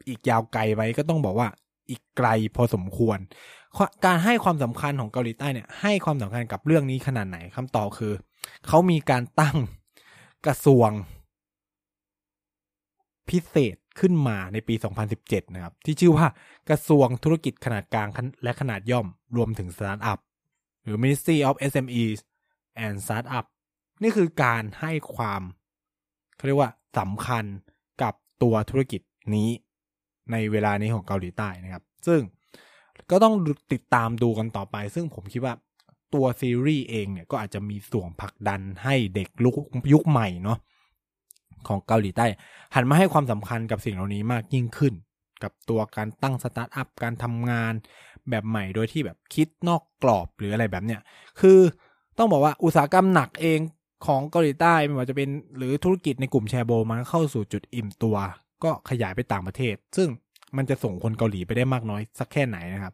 [0.08, 1.50] อีกยาวไกลไหมก็ต้องบอกว่า
[1.90, 3.20] อีกไกลพอสมควร
[4.06, 8.14] การให้ความสำคัญของเกาหลีใต้เนี่ยให้ความสำคัญกับเรื่องนี้ขนาดไหนคำตอบคือ
[8.68, 9.58] เขามีการตั้ง
[10.46, 10.90] กระทรวง
[13.30, 14.76] พิเศษขึ้นมาในปี
[15.16, 16.28] 2017 นะครับ ที่ชื่อว่า
[16.70, 18.10] กระทรวงธุรกิจขนาดกลาง
[18.44, 20.20] และขนาดย่อมรวมถึงสตาร์ทอัพ
[20.84, 22.20] หรือ Ministry of SMEs
[22.86, 23.46] and Startup
[24.02, 25.42] นี่คือการให้ความ
[26.36, 27.46] เขาเรียกว่าสำคัญ
[28.02, 28.14] กับ
[28.44, 29.02] ตัวธุรกิจ
[29.36, 29.50] นี้
[30.32, 32.22] ในเวลานี้ของเกาหลีใต้นะครับ ซึ่ง
[33.12, 33.34] ก็ต้อง
[33.74, 35.54] ติดตามดูกันต่อไป ซึ่งผมคิดว่า
[36.14, 39.56] ตัวซีรีส์เองเนี่ยก็อาจจะมีส่วนผลักดันให้เด็กลุก
[39.94, 40.58] ยุคใหม่เนาะ
[41.68, 42.26] ของเกาหลีใต้
[42.76, 44.94] หันมาให้ความสำคัญกับสิ่งเหล่านี้มากยิ่งขึ้น
[45.44, 47.74] กับตัวการตั้งสตาร์ทอัพการทำงาน
[48.30, 51.02] แบบใหม่โดยที่แบบคิดนอกกรอบหรืออะไรแบบเนี้ย
[51.40, 51.60] คือ
[52.18, 53.60] ต้องบอกว่าอุตสาหกรรมหนักเอง
[54.06, 58.18] ของเกาหลีใต้ไม่ว่าจะเป็นหรือธุรกิจในกลุ่มแชร์โบมันเข้าสู่จุดอิ่มตัว
[58.64, 60.10] ก็ขยายไปต่างประเทศ ซึ่ง
[60.58, 62.94] มันจะส่งคนเกาหลีไปได้มากน้อยสักแค่ไหนนะครับ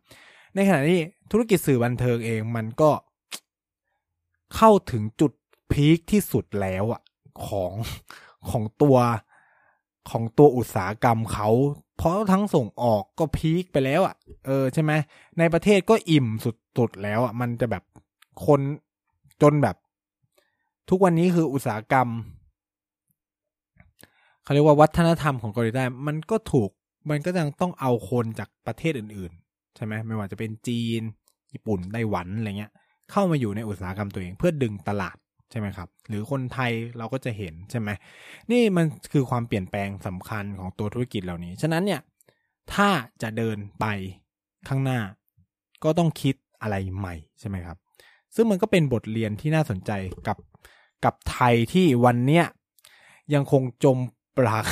[0.56, 1.00] ในขณะที่
[1.32, 2.90] ธุรกิจสื่อบันเทิงเองมันก็
[4.56, 5.32] เข้าถึงจุด
[5.72, 7.02] พีคที่สุดแล้วอะ
[7.46, 7.74] ของ
[8.50, 8.98] ของตัว
[10.10, 11.50] ของตัวอุตสาหกรรมเขา
[11.98, 14.92] เพราะทั้งส่งออกก็พีคไปแล้วอะเออใช่ไหม
[15.38, 16.28] ในประเทศก็อิ่ม
[16.78, 17.84] สุดๆแล้วอะมันจะแบบ
[18.46, 18.62] คน
[19.42, 19.76] จนแบบ
[20.90, 22.08] ทุกวันนี้คืออุตสาหกรรม
[24.44, 26.70] เขาเรียกว่าวัฒนธรรมของเกาหลีใต้มันก็ถูก
[27.10, 31.02] มันก็ยังต้องเอาคนจากประเทศอื่น ๆ ใช่ไหมไม่ว่าจะเป็นจีน
[31.54, 32.72] ญี่ปุ่นไต้หวันอะไรเงี้ย
[33.12, 35.18] เข้ามาอยู่ในอุตสาหกรรมตัวเองเพื่อดึงตลาด
[35.52, 37.90] ใช่ไหมครับ หรือคนไทยเราก็จะเห็นใช่ไหม
[38.52, 42.02] นี่มันคือความเปลี่ยนแปลงสำคัญของตัวธุรกิจเหล่านี้ ฉะนั้นเนี่ย
[42.74, 42.90] ถ้า
[43.22, 43.86] จะเดินไป
[44.68, 45.00] ข้างหน้า
[45.84, 47.78] ก็ต้องคิดอะไรใหม่ใช่ไหมครับ
[48.36, 49.92] ซึ่งมันก็เป็นบทเรียนที่น่าสนใจ
[50.28, 50.38] กับ
[51.06, 52.46] กับไทยที่วันเนี้ย
[53.34, 53.98] ยังคงจม
[54.38, 54.66] ปลัก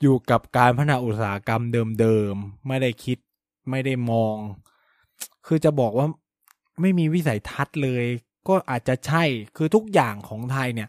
[0.00, 1.62] อยู่กับการพัฒนาอุตสาหกรรม
[2.00, 3.18] เดิมๆ ไม่ได้คิด
[3.70, 4.36] ไม่ได้มอง
[5.46, 6.06] คือจะบอกว่า
[6.80, 8.04] ไม่มีวิสัยทัศน์เลย
[8.48, 9.22] ก็อาจจะใช่
[9.56, 10.88] คือทุกอย่างของไทยเนี่ย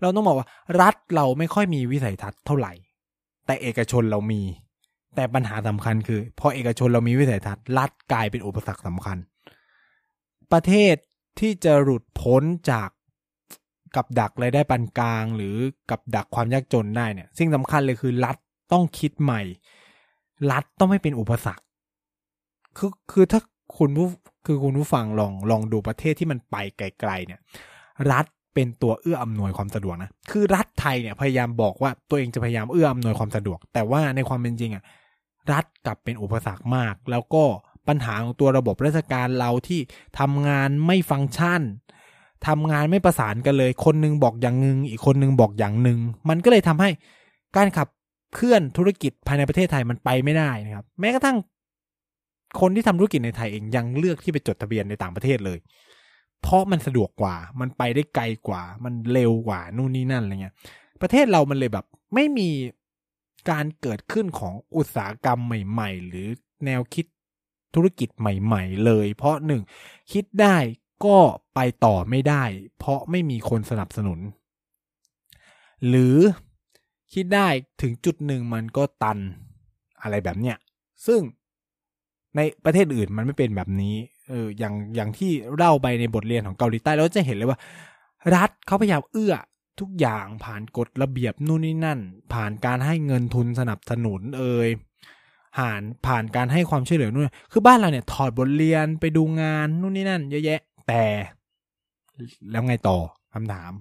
[0.00, 0.48] เราต้องบอกว่า
[0.80, 2.72] รัฐเราไม่ค่อยมีวิสัยทัศน์เท่าไหร่
[3.46, 4.42] แต่เอกชนเรามี
[5.14, 9.18] แต่ปัญหาสำคัญคือ พอเอกชนเรามีวิสัยทัศน์รัฐกลายเป็นอุปสรรคสำคัญ
[10.52, 10.94] ประเทศ
[11.40, 12.90] ที่จะหลุดพ้นจาก
[13.96, 15.56] กับดักรายได้ปานกลาง หรือ
[15.90, 18.36] กับดักความยากจนได้เนี่ยสิ่งสำคัญเลยคือรัฐ
[18.72, 19.42] ต้องคิดใหม่
[20.50, 21.64] รัฐต้องไม่เป็นอุปสรรค
[22.76, 23.40] คือคือถ้า
[23.78, 24.06] คุณผู้
[24.46, 27.40] คือคุณผู้ฟังลองลองดูประเทศที่มันไปไกลๆเนี่ย
[28.12, 34.84] รัฐเป็นตัวเอื้ออำนวยความสะดวกนะคือรัฐไทยเนี่ยพยายามบอกว่าตัวเองจะพยายามเอื้ออำนวยความสะดวก แต่ว่าในความเป็นจริงอะ
[35.52, 37.44] รัฐกลับเป็นอุปสรรคมาก แล้วก็
[37.88, 39.80] ปัญหาของตัวระบบราชการเราที่
[40.18, 41.62] ทำงานไม่ฟังก์ชัน
[42.46, 45.98] ทำงานไม่ประสานกันเลย คนนึงบอกอย่างหนึ่งอีกคนนึงบอกอย่างหนึ่ง
[46.28, 46.90] มันก็เลยทำให้
[47.56, 47.88] การขับ
[48.34, 51.36] เคลื่อนธุรกิจภายในประเทศไทยมันไปไม่ได้นะครับ แม้กระทั่ง
[52.60, 55.58] คนที่ทำธุรกิจในไทยเองยังเลือกที่ไปจดทะเบียนในต่างประเทศเลย
[56.42, 60.54] เพราะมันสะดวกกว่า มันไปได้ไกลกว่า มันเร็วกว่านู่นนี่นั่นอะไรเงี้ย
[61.02, 62.48] ประเทศเรามันเลยแบบ ไม่มี
[63.50, 66.28] การเกิดขึ้นของอุตสาหกรรมใหม่ ๆ หรือ
[66.64, 67.06] แนวคิด
[67.74, 69.62] ธุรกิจใหม่ ๆ เลย เพราะหนึ่ง
[70.12, 70.56] คิดได้
[71.04, 71.18] ก็
[71.54, 72.44] ไปต่อไม่ได้
[72.78, 74.20] เพราะไม่มีคนสนับสนุน
[75.88, 76.16] หรือ
[77.14, 77.48] คิดได้
[77.82, 79.18] ถึงจุดหนึ่งมันก็ตัน
[80.02, 80.56] อะไรแบบเนี้ย
[81.06, 81.20] ซึ่ง
[82.36, 83.96] ในประเทศอื่นมันไม่เป็นแบบนี้
[84.30, 87.58] เออ อย่างอย่างที่เล่าไปในบทเรียนของเกาหลีใต้เราจะเห็นเลยว่า
[88.34, 89.34] รัฐเขาพยายามเอื้อ
[89.80, 92.00] ทุกอย่างผ่านกฎระเบียบนู่นนี่นั่น
[92.32, 94.68] ผ่านการให้เงินทุนสนับสนุนเอ่ย
[95.56, 101.04] ผ่านผ่านการให้ความช่วยเหลือนู่นคือบ้านเราเนี่ยถอดบทเรียนไปดูงานนู่นนี่นั่น เยอะแยะ แต่
[102.50, 102.98] แล้วไงต่อ
[103.34, 103.72] คำถาม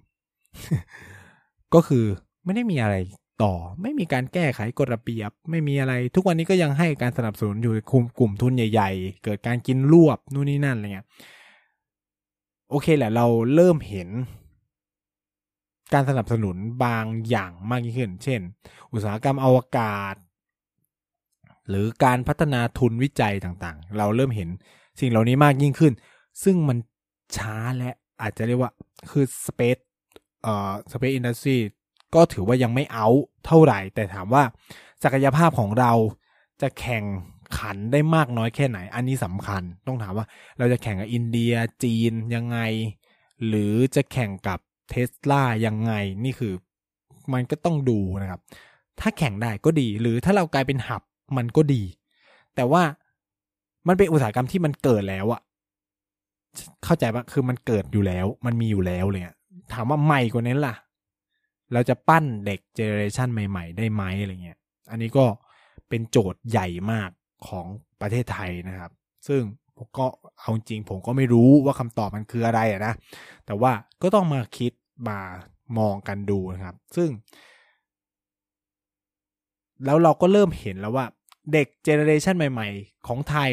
[1.74, 2.06] ก็คือ
[2.44, 2.96] ไม่ได้มีอะไร
[3.44, 11.08] ต่อ ไม่มีการแก้ไขกฎระเบียบ ไม่มีอะไร ทุกวันนี้ก็ยังให้การสนับสนุนอยู่คุมกลุ่มทุนใหญ่ ๆ เกิดการกินรวบนู่นนี่นั่นอะไรเงี้ย
[12.70, 14.10] โอเคแหละเราเริ่มเห็น
[15.94, 18.42] การสนับสนุนบางอย่างมากยิ่งขึ้น เช่น
[18.94, 20.16] อุตสาหกรรมอวกาศ
[21.70, 24.50] หรือการพัฒนาทุนวิจัยต่างๆ เราเริ่มเห็น
[25.00, 25.94] สิ่งเหล่านี้มากยิ่งขึ้น
[26.44, 26.78] ซึ่งมัน
[27.38, 28.72] ช้าและอาจจะเรียกว่า
[29.12, 29.82] คือ Space
[30.44, 31.58] เอ่อ Space Industry
[32.16, 33.08] ก็ถือว่ายังไม่เอา
[33.46, 34.44] เท่าไหร่ แต่ถามว่า
[35.04, 35.92] ศักยภาพของเรา
[36.62, 37.04] จะแข่ง
[37.60, 40.26] ขันได้มากน้อยแค่ไหน อันนี้สำคัญ ต้องถามว่า
[40.58, 41.54] เราจะแข่งกับอินเดีย
[41.84, 42.60] จีนยังไง
[43.48, 44.60] หรือจะแข่งกับ
[44.90, 45.94] เทสลายังไง
[46.24, 46.54] นี่คือ
[47.34, 48.42] มันก็ต้องดูนะครับ
[49.00, 51.02] ถ้าแข่งได้ก็ดี หรือถ้าเรากลายเป็นหับ
[51.38, 51.84] มันก็ดี
[52.56, 52.84] แต่ว่า
[53.88, 55.42] มันเป็นอุตสาหกรรมที่มันเกิดแล้วอะ
[56.84, 59.24] เข้าใจปะคือมันเกิดอยู่แล้ว มันมีอยู่แล้วเลย
[59.74, 60.76] ถามว่าใหม่กว่านั้นล่ะ
[61.74, 64.60] เราจะปั้นเด็กเจเนอเรชันใหม่ ๆ ได้ไหมอะไรเงี้ย
[64.92, 65.26] อันนี้ก็
[65.90, 67.10] เป็นโจทย์ใหญ่มาก
[67.48, 67.68] ของ
[68.02, 68.92] ประเทศไทยนะครับ
[69.28, 69.42] ซึ่ง
[69.78, 70.06] ผมก็
[70.40, 72.94] เอาจริงผมก็ไม่รู้ว่าคำตอบมันคืออะไรอะนะ
[73.46, 74.72] แต่ว่าก็ต้องมาคิด
[75.10, 75.20] มา
[75.78, 77.10] มองกันดูนะครับ ซึ่ง
[79.86, 81.06] แล้วเราก็เริ่มเห็นแล้วว่า
[81.54, 83.52] เด็กเจเนอเรชันใหม่ ๆ ของไทย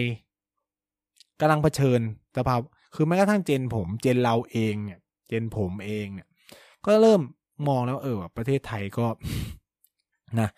[1.40, 2.00] กำลังเผชิญ
[2.36, 2.60] สภาพ
[2.94, 4.98] คือแม้กระทั่งเจนผม เจนเราเองเนี่ย
[5.28, 6.28] เจนผมเองเนี่ย
[6.84, 7.20] ก็เริ่ม
[7.68, 9.06] มองแล้วเออประเทศไทยก็
[10.40, 10.48] นะ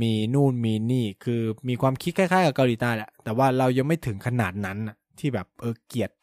[0.00, 4.78] มีนู่นมีนี่คือมีความคิดคล้ายๆกับเกาหลีใต้แหละแต่ว่าเรายังไม่ถึงขนาดนั้น
[5.18, 6.18] ที่แบบเออเกียร์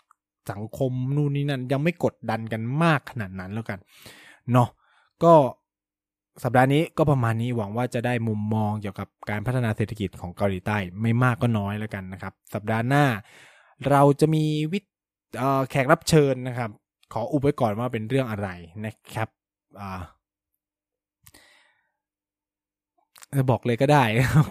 [0.52, 3.80] สังคมนู่นนี่นั่นยังไม่กดดันกันมากขนาดนั้นแล้วกัน
[4.52, 4.70] เนาะ
[5.24, 5.34] ก็
[6.44, 13.06] สัปดาห์นี้ก็ประมาณนี้หวังว่าจะได้มุมมองเกี่ยวกับการพัฒนาเศรษฐกิจของเกาหลีใต้ไม่มากก็น้อยแล้วกันนะครับ สัปดาห์หน้า
[13.90, 14.44] เราจะมี
[14.74, 14.84] วิท
[15.70, 16.70] แขกรับเชิญนะครับ
[17.14, 18.50] ขออุบไว้ก่อนว่าเป็นเรื่องอะไร
[18.86, 19.30] นะครับ
[19.80, 19.92] อ่า
[23.50, 24.04] บอกเลยก็ได้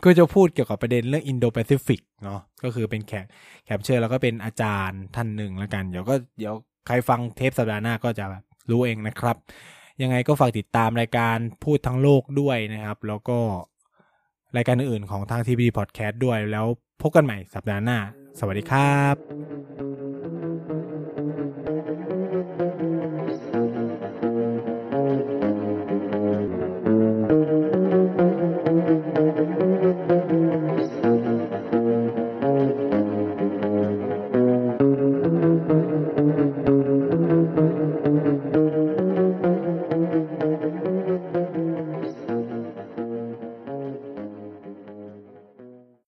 [0.04, 3.26] ก็จะพูดเกี่ยวกับประเด็นเรื่องอินโดแปซิฟิกเนาะก็คือเป็นแขก
[3.64, 6.54] แขกเชิญแล้วก็เป็นอาจารย์ท่านหนึ่งแล้วกัน เดี๋ยวก็เดี๋ยว
[6.86, 8.24] ใครฟังเทปสัปดาห์หน้าก็จะ
[8.70, 9.36] รู้เองนะครับ
[10.02, 13.38] ยังไงก็ฝากติดตามรายการพูดทั้งโลกด้วยนะครับ แล้วก็
[14.56, 16.66] รายการอื่นๆของทางทีวีพอดแคสต์ด้วยแล้ว
[17.02, 17.98] พบกันใหม่สัปดาห์หน้า
[18.38, 20.89] สวัสดีครับ